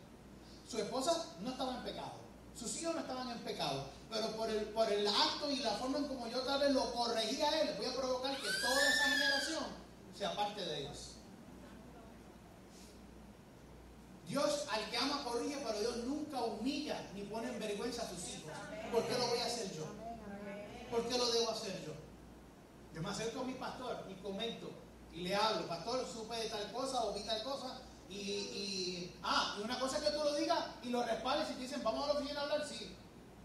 Su 0.69 0.79
esposa 0.79 1.25
no 1.41 1.51
estaba 1.51 1.79
en 1.79 1.85
pecado, 1.85 2.13
sus 2.55 2.77
hijos 2.77 2.95
no 2.95 3.01
estaban 3.01 3.31
en 3.31 3.39
pecado, 3.39 3.87
pero 4.11 4.29
por 4.37 4.93
el, 4.93 5.07
acto 5.07 5.51
y 5.51 5.57
la 5.61 5.73
forma 5.73 5.99
en 5.99 6.09
como 6.09 6.29
yo 6.29 6.41
tal 6.41 6.61
vez 6.61 6.73
lo 6.73 6.93
corregía 6.93 7.49
a 7.49 7.61
él, 7.61 7.75
voy 7.79 7.87
a 7.87 7.95
provocar 7.95 8.37
que 8.37 8.49
toda 8.61 8.89
esa 8.91 9.05
generación 9.11 9.65
sea 10.15 10.37
parte 10.37 10.61
de 10.61 10.81
ellos. 10.81 11.18
Dios 14.29 14.67
al 14.71 14.91
que 14.91 14.97
ama 14.99 15.25
corrige, 15.25 15.57
pero 15.67 15.81
Dios 15.81 15.97
nunca 16.05 16.43
humilla 16.43 17.11
ni 17.15 17.23
pone 17.23 17.49
en 17.49 17.59
vergüenza 17.59 18.03
a 18.03 18.11
sus 18.11 18.29
hijos. 18.29 18.53
¿Por 18.93 19.03
qué 19.07 19.17
lo 19.17 19.27
voy 19.27 19.39
a 19.39 19.47
hacer 19.47 19.75
yo? 19.75 19.87
¿Por 20.91 21.09
qué 21.09 21.17
lo 21.17 21.27
debo 21.33 21.51
hacer 21.51 21.83
yo? 21.85 21.93
Yo 22.95 23.03
me 23.03 23.09
acerco 23.09 23.41
a 23.41 23.45
mi 23.45 23.55
pastor 23.55 24.05
y 24.11 24.15
comento 24.23 24.71
y 25.15 25.23
le 25.23 25.35
hablo, 25.35 25.67
pastor, 25.67 26.07
supe 26.07 26.37
de 26.37 26.51
tal 26.51 26.71
cosa 26.73 27.05
o 27.05 27.15
vi 27.15 27.23
tal 27.23 27.43
cosa 27.43 27.81
y, 28.11 29.13
ah, 29.23 29.57
y 29.59 29.63
una 29.63 29.79
cosa 29.79 29.99
es 29.99 30.05
que 30.05 30.11
tú 30.11 30.19
lo 30.19 30.35
digas 30.35 30.59
y 30.83 30.91
lo 30.91 31.03
respaldes 31.03 31.51
y 31.51 31.55
te 31.55 31.61
dicen, 31.63 31.83
vamos 31.83 32.05
a 32.05 32.13
la 32.13 32.19
oficina 32.19 32.41
a 32.41 32.43
hablar, 32.45 32.67
sí. 32.67 32.95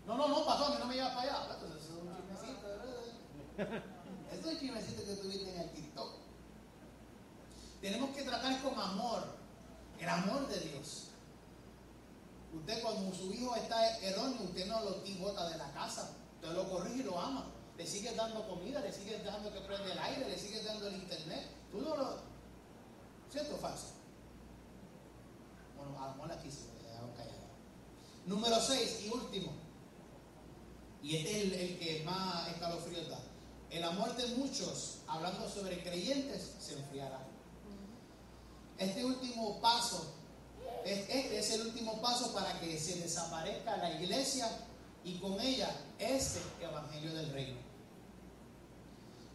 No, 0.06 0.18
no, 0.18 0.28
no, 0.28 0.46
pastor, 0.46 0.76
a 0.76 0.80
no 0.80 0.86
me 0.86 0.96
llevas 0.96 1.16
para 1.16 1.38
allá. 1.38 1.54
Entonces, 1.54 1.84
eso 1.84 1.94
es 1.94 2.02
un 2.02 2.16
chismecito. 2.16 2.68
Esto 4.32 4.50
es 4.50 4.54
un 4.54 4.60
chismecito 4.60 5.06
que 5.06 5.16
tuviste 5.16 5.50
en 5.54 5.62
el 5.62 5.70
TikTok. 5.72 6.10
Tenemos 7.82 8.16
que 8.16 8.24
tratar 8.24 8.62
con 8.62 8.80
amor 8.80 9.43
el 10.04 10.10
amor 10.10 10.48
de 10.48 10.60
Dios. 10.60 11.08
Usted 12.54 12.84
cuando 12.84 13.16
su 13.16 13.34
hijo 13.34 13.56
está 13.56 13.98
erróneo, 14.00 14.44
usted 14.44 14.68
no 14.68 14.82
lo 14.82 15.02
bota 15.20 15.50
de 15.50 15.58
la 15.58 15.72
casa. 15.72 16.12
Usted 16.36 16.54
lo 16.54 16.70
corrige 16.70 17.00
y 17.00 17.04
lo 17.04 17.20
ama. 17.20 17.46
Le 17.78 17.88
sigue 17.88 18.14
dando 18.14 18.48
comida, 18.48 18.82
le 18.82 18.92
sigue 18.92 19.18
dando 19.24 19.52
que 19.52 19.62
prende 19.62 19.92
el 19.92 19.98
aire, 19.98 20.30
le 20.30 20.38
sigue 20.38 20.62
dando 20.62 20.88
el 20.88 20.96
internet. 20.96 21.50
Tú 21.72 21.82
no 21.82 21.96
lo... 21.96 22.18
¿Cierto 23.32 23.56
o 23.56 23.58
falso? 23.58 23.88
Bueno, 25.76 26.04
a 26.04 26.10
lo 26.10 26.16
mejor 26.16 26.32
aquí 26.34 26.52
se 26.52 26.68
me 26.74 26.88
dejaron 26.88 27.12
callado. 27.14 27.48
Número 28.26 28.60
6 28.60 29.06
y 29.06 29.10
último. 29.10 29.54
Y 31.02 31.16
este 31.16 31.48
es 31.48 31.54
el, 31.54 31.80
que 31.80 32.04
más 32.06 32.50
escalofrío 32.50 33.04
da. 33.10 33.20
El 33.72 33.84
amor 33.84 34.16
de 34.16 34.28
muchos, 34.36 35.00
hablando 35.08 35.50
sobre 35.50 35.82
creyentes, 35.82 36.56
se 36.60 36.74
enfriará. 36.74 37.33
Este 38.84 39.06
último 39.06 39.62
paso, 39.62 40.14
este 40.84 41.40
es 41.40 41.52
el 41.52 41.68
último 41.68 42.02
paso 42.02 42.34
para 42.34 42.60
que 42.60 42.78
se 42.78 42.96
desaparezca 42.96 43.78
la 43.78 43.92
iglesia 43.92 44.46
y 45.06 45.20
con 45.20 45.40
ella 45.40 45.74
este 45.98 46.42
evangelio 46.62 47.14
del 47.14 47.32
reino. 47.32 47.58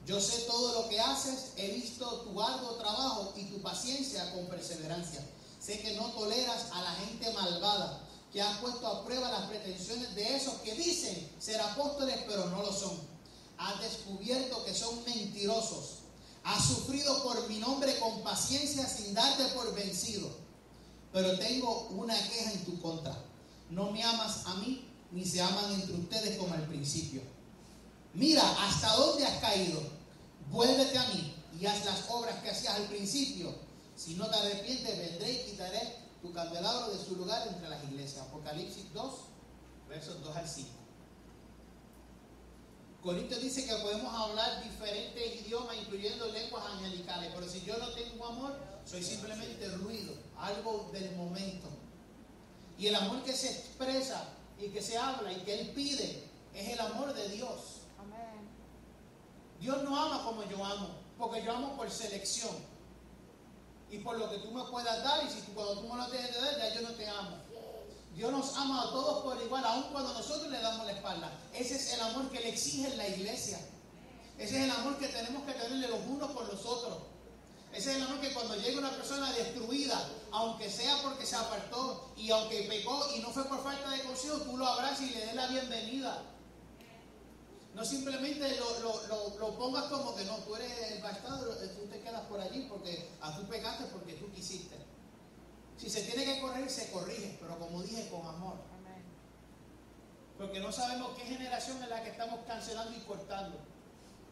Yo 0.04 0.20
sé 0.20 0.42
todo 0.42 0.82
lo 0.82 0.88
que 0.90 1.00
haces, 1.00 1.52
he 1.56 1.72
visto 1.72 2.06
tu 2.24 2.38
arduo 2.38 2.74
trabajo 2.74 3.32
y 3.36 3.44
tu 3.44 3.62
paciencia 3.62 4.30
con 4.34 4.48
perseverancia. 4.48 5.22
Sé 5.58 5.80
que 5.80 5.94
no 5.94 6.08
toleras 6.08 6.66
a 6.70 6.82
la 6.82 6.92
gente 6.92 7.32
malvada, 7.32 8.06
que 8.30 8.42
has 8.42 8.58
puesto 8.58 8.86
a 8.86 9.06
prueba 9.06 9.30
las 9.30 9.48
pretensiones 9.48 10.14
de 10.14 10.36
esos 10.36 10.54
que 10.56 10.74
dicen 10.74 11.32
ser 11.38 11.58
apóstoles 11.62 12.18
pero 12.28 12.50
no 12.50 12.62
lo 12.62 12.72
son. 12.72 13.00
Has 13.56 13.80
descubierto 13.80 14.62
que 14.66 14.74
son 14.74 15.02
mentirosos 15.04 15.97
Has 16.48 16.64
sufrido 16.64 17.22
por 17.22 17.46
mi 17.46 17.58
nombre 17.58 17.98
con 17.98 18.22
paciencia 18.22 18.88
sin 18.88 19.12
darte 19.12 19.44
por 19.48 19.74
vencido. 19.74 20.30
Pero 21.12 21.38
tengo 21.38 21.88
una 21.90 22.16
queja 22.16 22.52
en 22.52 22.64
tu 22.64 22.80
contra. 22.80 23.14
No 23.68 23.90
me 23.90 24.02
amas 24.02 24.46
a 24.46 24.54
mí, 24.54 24.88
ni 25.12 25.26
se 25.26 25.42
aman 25.42 25.74
entre 25.74 25.92
ustedes 25.92 26.38
como 26.38 26.54
al 26.54 26.66
principio. 26.66 27.20
Mira 28.14 28.42
hasta 28.66 28.94
dónde 28.94 29.26
has 29.26 29.38
caído. 29.40 29.78
Vuélvete 30.50 30.96
a 30.96 31.08
mí 31.08 31.34
y 31.60 31.66
haz 31.66 31.84
las 31.84 32.08
obras 32.08 32.42
que 32.42 32.48
hacías 32.48 32.76
al 32.76 32.84
principio. 32.84 33.54
Si 33.94 34.14
no 34.14 34.26
te 34.30 34.36
arrepientes, 34.36 34.96
vendré 34.96 35.30
y 35.30 35.50
quitaré 35.50 35.96
tu 36.22 36.32
candelabro 36.32 36.96
de 36.96 37.04
su 37.04 37.14
lugar 37.14 37.46
entre 37.46 37.68
las 37.68 37.84
iglesias. 37.84 38.22
Apocalipsis 38.22 38.90
2, 38.94 39.14
versos 39.90 40.22
2 40.22 40.34
al 40.34 40.48
5. 40.48 40.77
Corintios 43.08 43.40
dice 43.40 43.64
que 43.64 43.74
podemos 43.76 44.14
hablar 44.14 44.62
diferentes 44.62 45.40
idiomas, 45.40 45.74
incluyendo 45.78 46.26
lenguas 46.26 46.62
angelicales, 46.66 47.32
pero 47.34 47.48
si 47.48 47.62
yo 47.62 47.74
no 47.78 47.88
tengo 47.92 48.26
amor, 48.26 48.54
soy 48.84 49.02
simplemente 49.02 49.66
ruido, 49.76 50.12
algo 50.36 50.90
del 50.92 51.16
momento. 51.16 51.68
Y 52.76 52.86
el 52.88 52.94
amor 52.94 53.22
que 53.22 53.32
se 53.32 53.48
expresa 53.50 54.28
y 54.60 54.68
que 54.68 54.82
se 54.82 54.98
habla 54.98 55.32
y 55.32 55.36
que 55.36 55.58
Él 55.58 55.70
pide 55.70 56.22
es 56.54 56.68
el 56.68 56.80
amor 56.80 57.14
de 57.14 57.30
Dios. 57.30 57.80
Dios 59.58 59.82
no 59.84 59.98
ama 59.98 60.22
como 60.24 60.44
yo 60.44 60.62
amo, 60.62 60.90
porque 61.16 61.42
yo 61.42 61.52
amo 61.52 61.78
por 61.78 61.90
selección 61.90 62.56
y 63.90 64.00
por 64.00 64.18
lo 64.18 64.28
que 64.28 64.36
tú 64.36 64.50
me 64.50 64.64
puedas 64.64 65.02
dar, 65.02 65.24
y 65.24 65.30
si 65.30 65.40
tú, 65.46 65.54
cuando 65.54 65.80
tú 65.80 65.88
me 65.88 65.96
lo 65.96 66.10
dejes 66.10 66.34
de 66.34 66.40
dar, 66.42 66.58
ya 66.58 66.74
yo 66.74 66.82
no 66.82 66.94
te 66.94 67.08
amo. 67.08 67.38
Dios 68.18 68.32
nos 68.32 68.56
ama 68.56 68.82
a 68.82 68.90
todos 68.90 69.22
por 69.22 69.40
igual, 69.40 69.64
aun 69.64 69.84
cuando 69.92 70.12
nosotros 70.12 70.50
le 70.50 70.58
damos 70.58 70.84
la 70.84 70.92
espalda. 70.92 71.30
Ese 71.54 71.76
es 71.76 71.92
el 71.92 72.00
amor 72.00 72.28
que 72.30 72.40
le 72.40 72.48
exige 72.48 72.96
la 72.96 73.06
iglesia. 73.06 73.60
Ese 74.36 74.58
es 74.58 74.64
el 74.64 74.70
amor 74.72 74.98
que 74.98 75.06
tenemos 75.06 75.44
que 75.44 75.52
tenerle 75.52 75.86
los 75.86 76.00
unos 76.04 76.32
por 76.32 76.52
los 76.52 76.66
otros. 76.66 76.98
Ese 77.72 77.92
es 77.92 77.96
el 77.98 78.02
amor 78.02 78.20
que 78.20 78.34
cuando 78.34 78.56
llega 78.56 78.80
una 78.80 78.90
persona 78.90 79.32
destruida, 79.34 80.04
aunque 80.32 80.68
sea 80.68 81.00
porque 81.00 81.24
se 81.24 81.36
apartó 81.36 82.12
y 82.16 82.28
aunque 82.32 82.62
pecó 82.62 83.06
y 83.14 83.20
no 83.20 83.30
fue 83.30 83.44
por 83.44 83.62
falta 83.62 83.88
de 83.88 84.02
consejo, 84.02 84.38
tú 84.38 84.56
lo 84.56 84.66
abrazas 84.66 85.02
y 85.02 85.10
le 85.10 85.24
des 85.24 85.34
la 85.36 85.46
bienvenida. 85.46 86.20
No 87.72 87.84
simplemente 87.84 88.58
lo, 88.58 89.56
pongas 89.56 89.84
como 89.84 90.16
que 90.16 90.24
no, 90.24 90.38
tú 90.38 90.56
eres 90.56 90.72
el 90.90 91.00
bastardo, 91.00 91.54
tú 91.54 91.86
te 91.86 92.00
quedas 92.00 92.22
por 92.22 92.40
allí 92.40 92.66
porque 92.68 93.12
a 93.20 93.36
tú 93.36 93.46
pecaste 93.46 93.84
porque 93.92 94.14
tú 94.14 94.28
quisiste. 94.32 94.87
Si 95.78 95.88
se 95.88 96.02
tiene 96.02 96.24
que 96.24 96.40
corregir, 96.40 96.70
se 96.70 96.90
corrige, 96.90 97.38
pero 97.40 97.56
como 97.58 97.82
dije, 97.82 98.08
con 98.10 98.26
amor. 98.26 98.56
Porque 100.36 100.60
no 100.60 100.70
sabemos 100.72 101.16
qué 101.16 101.24
generación 101.24 101.82
es 101.82 101.88
la 101.88 102.02
que 102.02 102.10
estamos 102.10 102.40
cancelando 102.46 102.96
y 102.96 103.00
cortando. 103.00 103.58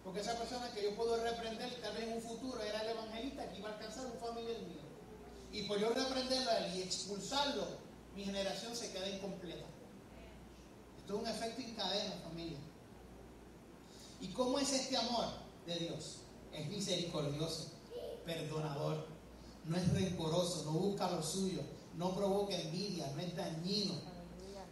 Porque 0.04 0.20
esa 0.20 0.36
persona 0.38 0.70
que 0.72 0.82
yo 0.82 0.94
puedo 0.94 1.22
reprender, 1.22 1.80
tal 1.80 1.94
vez 1.94 2.04
en 2.04 2.14
un 2.14 2.22
futuro 2.22 2.60
era 2.62 2.80
el 2.82 2.90
evangelista 2.90 3.48
que 3.50 3.58
iba 3.58 3.70
a 3.70 3.72
alcanzar 3.72 4.06
un 4.06 4.18
familiar 4.18 4.60
mío. 4.60 4.82
Y 5.52 5.62
por 5.62 5.78
yo 5.78 5.88
reprenderlo 5.90 6.50
y 6.74 6.82
expulsarlo, 6.82 7.66
mi 8.14 8.24
generación 8.24 8.74
se 8.76 8.92
queda 8.92 9.08
incompleta. 9.08 9.66
Esto 10.98 11.14
es 11.14 11.20
un 11.20 11.26
efecto 11.28 11.62
en 11.62 11.74
cadena, 11.74 12.14
familia. 12.24 12.58
¿Y 14.20 14.28
cómo 14.28 14.58
es 14.58 14.72
este 14.72 14.96
amor 14.96 15.26
de 15.66 15.76
Dios? 15.76 16.18
Es 16.52 16.66
misericordioso, 16.68 17.70
perdonador 18.24 19.15
no 19.66 19.76
es 19.76 19.92
rencoroso, 19.92 20.64
no 20.64 20.72
busca 20.72 21.10
lo 21.10 21.22
suyo, 21.22 21.60
no 21.96 22.14
provoca 22.14 22.54
envidia, 22.54 23.10
no 23.14 23.20
es 23.20 23.36
dañino. 23.36 23.94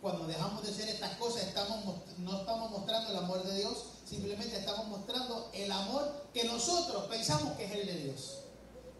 Cuando 0.00 0.26
dejamos 0.26 0.62
de 0.62 0.70
hacer 0.70 0.88
estas 0.88 1.16
cosas, 1.16 1.44
estamos, 1.44 1.96
no 2.18 2.40
estamos 2.40 2.70
mostrando 2.70 3.10
el 3.10 3.16
amor 3.16 3.42
de 3.42 3.56
Dios, 3.56 3.84
simplemente 4.04 4.58
estamos 4.58 4.86
mostrando 4.88 5.50
el 5.54 5.70
amor 5.72 6.28
que 6.32 6.44
nosotros 6.44 7.04
pensamos 7.04 7.54
que 7.54 7.64
es 7.64 7.72
el 7.72 7.86
de 7.86 7.96
Dios. 8.04 8.40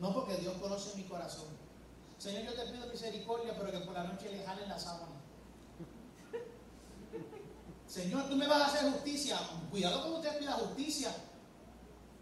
No 0.00 0.12
porque 0.12 0.36
Dios 0.36 0.54
conoce 0.60 0.96
mi 0.96 1.04
corazón. 1.04 1.46
Señor, 2.18 2.44
yo 2.44 2.54
te 2.54 2.72
pido 2.72 2.86
misericordia, 2.86 3.54
pero 3.56 3.70
que 3.70 3.78
por 3.80 3.94
la 3.94 4.04
noche 4.04 4.30
le 4.30 4.44
jalen 4.44 4.68
la 4.68 4.78
sábana. 4.78 5.12
Señor, 7.86 8.28
tú 8.28 8.36
me 8.36 8.48
vas 8.48 8.62
a 8.62 8.66
hacer 8.66 8.90
justicia. 8.92 9.38
Cuidado 9.70 10.00
cuando 10.00 10.18
usted 10.18 10.38
pida 10.38 10.52
justicia. 10.52 11.14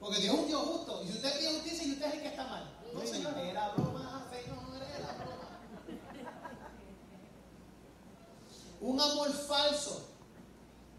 Porque 0.00 0.18
Dios 0.18 0.34
es 0.34 0.40
un 0.40 0.46
Dios 0.48 0.62
justo. 0.62 1.02
Y 1.04 1.08
si 1.08 1.14
usted 1.14 1.38
pide 1.38 1.52
justicia 1.52 1.86
y 1.86 1.92
usted 1.92 2.06
es 2.06 2.14
el 2.14 2.20
que 2.20 2.28
está 2.28 2.46
mal. 2.46 2.78
No, 2.92 3.00
señor, 3.06 3.38
era 3.38 3.68
broma, 3.70 4.28
señor, 4.30 4.82
era 4.82 5.12
broma. 5.14 5.32
Un 8.82 9.00
amor 9.00 9.32
falso 9.32 10.02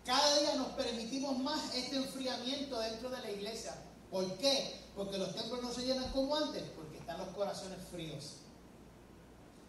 Cada 0.05 0.39
día 0.39 0.55
nos 0.55 0.69
permitimos 0.69 1.37
más 1.39 1.75
este 1.75 1.97
enfriamiento 1.97 2.79
dentro 2.79 3.09
de 3.09 3.21
la 3.21 3.31
iglesia. 3.31 3.75
¿Por 4.09 4.37
qué? 4.37 4.81
Porque 4.95 5.17
los 5.17 5.33
templos 5.35 5.61
no 5.61 5.73
se 5.73 5.85
llenan 5.85 6.11
como 6.11 6.35
antes, 6.35 6.63
porque 6.75 6.97
están 6.97 7.17
los 7.19 7.29
corazones 7.29 7.79
fríos. 7.89 8.37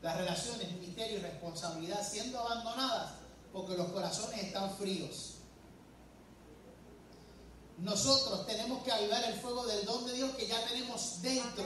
Las 0.02 0.16
relaciones, 0.16 0.72
misterio 0.80 1.18
y 1.18 1.22
responsabilidad 1.22 2.06
siendo 2.06 2.38
abandonadas 2.40 3.12
porque 3.52 3.76
los 3.76 3.88
corazones 3.92 4.42
están 4.42 4.76
fríos. 4.76 5.34
Nosotros 7.78 8.46
tenemos 8.46 8.82
que 8.82 8.90
avivar 8.90 9.22
el 9.24 9.34
fuego 9.40 9.64
del 9.66 9.84
don 9.84 10.04
de 10.06 10.14
Dios 10.14 10.30
que 10.36 10.48
ya 10.48 10.64
tenemos 10.66 11.22
dentro 11.22 11.64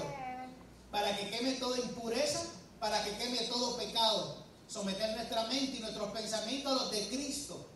para 0.91 1.17
que 1.17 1.31
queme 1.31 1.53
toda 1.55 1.79
impureza, 1.79 2.43
para 2.79 3.03
que 3.05 3.17
queme 3.17 3.39
todo 3.49 3.77
pecado. 3.79 4.48
Someter 4.69 5.17
nuestra 5.17 5.45
mente 5.45 5.79
y 5.79 5.81
nuestros 5.81 6.11
pensamientos 6.13 6.71
a 6.71 6.75
los 6.75 6.91
de 6.91 7.09
Cristo. 7.09 7.71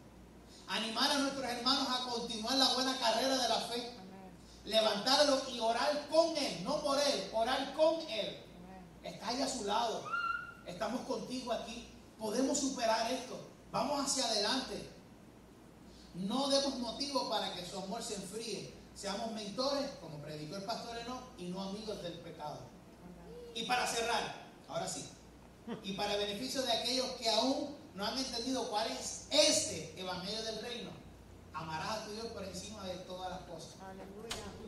Animar 0.68 1.10
a 1.10 1.18
nuestros 1.18 1.44
hermanos 1.44 1.88
a 1.88 2.10
continuar 2.10 2.56
la 2.56 2.74
buena 2.74 2.98
carrera 2.98 3.38
de 3.38 3.48
la 3.48 3.60
fe. 3.60 3.96
Levantarlo 4.66 5.42
y 5.50 5.58
orar 5.58 6.06
con 6.08 6.36
Él, 6.36 6.62
no 6.62 6.82
por 6.82 6.98
Él, 7.00 7.30
orar 7.32 7.74
con 7.74 8.00
Él. 8.08 8.44
Está 9.02 9.28
ahí 9.28 9.40
a 9.40 9.48
su 9.48 9.64
lado. 9.64 10.04
Estamos 10.66 11.00
contigo 11.02 11.52
aquí. 11.52 11.88
Podemos 12.18 12.58
superar 12.60 13.10
esto. 13.10 13.40
Vamos 13.72 14.04
hacia 14.04 14.26
adelante. 14.26 14.88
No 16.14 16.48
demos 16.48 16.78
motivo 16.78 17.30
para 17.30 17.54
que 17.54 17.64
su 17.64 17.78
amor 17.78 18.02
se 18.02 18.16
enfríe. 18.16 18.74
Seamos 18.94 19.32
mentores, 19.32 19.90
como 19.98 20.18
predicó 20.18 20.56
el 20.56 20.64
pastor 20.64 20.98
Eno, 20.98 21.22
y 21.38 21.44
no 21.44 21.62
amigos 21.62 22.02
del 22.02 22.20
pecado. 22.20 22.58
Y 23.54 23.64
para 23.64 23.86
cerrar, 23.86 24.36
ahora 24.68 24.86
sí, 24.86 25.08
y 25.84 25.92
para 25.92 26.14
el 26.14 26.26
beneficio 26.26 26.62
de 26.62 26.72
aquellos 26.72 27.06
que 27.12 27.28
aún 27.30 27.76
no 27.94 28.04
han 28.04 28.18
entendido 28.18 28.68
cuál 28.70 28.90
es 28.90 29.26
este 29.30 29.98
evangelio 29.98 30.42
del 30.42 30.60
reino, 30.60 30.90
amarás 31.52 31.98
a 31.98 32.04
tu 32.06 32.12
Dios 32.12 32.26
por 32.26 32.44
encima 32.44 32.84
de 32.86 32.94
todas 32.98 33.30
las 33.30 33.40
cosas. 33.42 33.74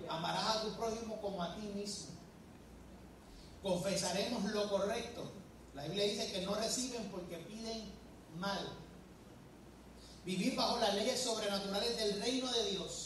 Amarás 0.08 0.56
a 0.56 0.62
tu 0.62 0.72
prójimo 0.76 1.20
como 1.20 1.42
a 1.42 1.54
ti 1.56 1.62
mismo. 1.74 2.08
Confesaremos 3.62 4.44
lo 4.44 4.68
correcto. 4.68 5.32
La 5.74 5.84
Biblia 5.84 6.04
dice 6.04 6.30
que 6.30 6.42
no 6.42 6.54
reciben 6.54 7.08
porque 7.10 7.38
piden 7.38 7.90
mal. 8.36 8.68
Vivir 10.24 10.54
bajo 10.54 10.78
las 10.78 10.94
leyes 10.94 11.20
sobrenaturales 11.20 11.96
del 11.96 12.20
reino 12.20 12.50
de 12.52 12.70
Dios 12.70 13.03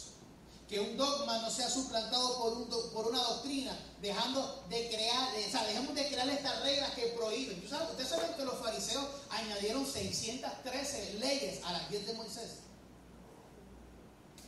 que 0.68 0.78
un 0.78 0.98
dogma 0.98 1.38
no 1.38 1.50
sea 1.50 1.68
suplantado 1.68 2.38
por, 2.38 2.52
un 2.52 2.68
por 2.92 3.06
una 3.06 3.22
doctrina, 3.22 3.74
dejando 4.02 4.64
de 4.68 4.88
crear, 4.88 5.28
o 5.34 5.50
sea, 5.50 5.64
dejemos 5.64 5.94
de 5.94 6.06
crear 6.08 6.28
estas 6.28 6.62
reglas 6.62 6.90
que 6.90 7.06
prohíben. 7.16 7.64
Ustedes 7.64 8.08
saben 8.08 8.34
que 8.34 8.44
los 8.44 8.58
fariseos 8.58 9.06
añadieron 9.30 9.86
613 9.86 11.14
leyes 11.14 11.64
a 11.64 11.72
las 11.72 11.88
10 11.88 12.06
de 12.06 12.12
Moisés. 12.12 12.58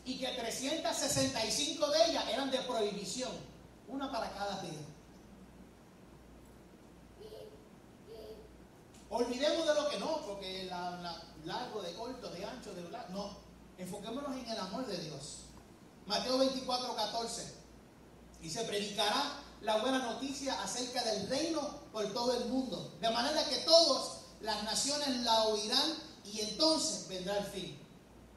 Y 0.04 0.18
que 0.18 0.28
365 0.28 1.87
de 1.88 2.11
ellas 2.11 2.24
eran 2.28 2.50
de 2.50 2.59
prohibición, 2.59 3.33
una 3.88 4.12
para 4.12 4.30
cada 4.33 4.61
día. 4.61 4.80
Olvidemos 9.09 9.66
de 9.66 9.74
lo 9.74 9.88
que 9.88 9.98
no, 9.98 10.20
porque 10.26 10.64
la, 10.64 11.22
largo, 11.44 11.83
de 11.83 11.94
corto, 11.94 12.30
de 12.30 12.44
ancho, 12.44 12.74
de 12.74 12.83
blanco, 12.83 13.09
no. 13.11 13.37
Enfoquémonos 13.78 14.37
en 14.37 14.50
el 14.50 14.59
amor 14.59 14.87
de 14.87 14.98
Dios. 14.98 15.50
Mateo 16.11 16.38
24, 16.38 16.96
14. 16.96 17.55
Y 18.42 18.51
se 18.51 18.64
predicará 18.64 19.40
la 19.61 19.77
buena 19.77 19.99
noticia 19.99 20.61
acerca 20.61 21.05
del 21.05 21.29
reino 21.29 21.61
por 21.92 22.12
todo 22.12 22.35
el 22.35 22.46
mundo. 22.46 22.92
De 23.01 23.09
manera 23.11 23.44
que 23.44 23.59
todas 23.59 24.23
las 24.40 24.64
naciones 24.64 25.09
la 25.20 25.44
oirán 25.44 25.94
y 26.25 26.40
entonces 26.40 27.07
vendrá 27.07 27.38
el 27.38 27.44
fin. 27.44 27.79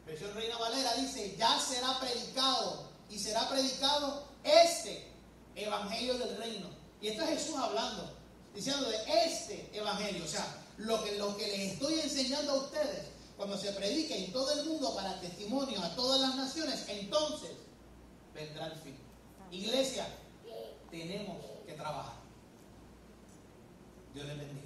Versión 0.06 0.36
Reina 0.36 0.56
Valera 0.60 0.94
dice, 0.96 1.36
ya 1.36 1.60
será 1.60 2.00
predicado 2.00 2.90
y 3.10 3.18
será 3.18 3.50
predicado 3.50 4.28
este 4.44 5.12
evangelio 5.56 6.20
del 6.20 6.38
reino. 6.38 6.68
Y 7.02 7.08
esto 7.08 7.24
es 7.24 7.30
Jesús 7.30 7.56
hablando, 7.58 8.14
diciendo 8.54 8.88
de 8.88 8.98
este 9.26 9.76
evangelio. 9.76 10.24
O 10.24 10.28
sea, 10.28 10.46
lo 10.78 11.04
que, 11.04 11.18
lo 11.18 11.36
que 11.36 11.48
les 11.48 11.74
estoy 11.74 12.02
enseñando 12.02 12.52
a 12.52 12.56
ustedes 12.56 13.08
cuando 13.36 13.58
se 13.58 13.72
predique 13.72 14.26
en 14.26 14.32
todo 14.32 14.52
el 14.52 14.66
mundo 14.68 14.94
para 14.94 15.20
testimonio 15.20 15.82
a 15.82 15.96
todas 15.96 16.22
las 16.22 16.36
naciones, 16.36 16.84
entonces 16.88 17.63
vendrá 18.34 18.68
el 18.68 18.76
fin. 18.76 18.96
Iglesia, 19.52 20.08
tenemos 20.90 21.38
que 21.66 21.74
trabajar. 21.74 22.16
Dios 24.14 24.28
les 24.28 24.38
bendiga. 24.38 24.63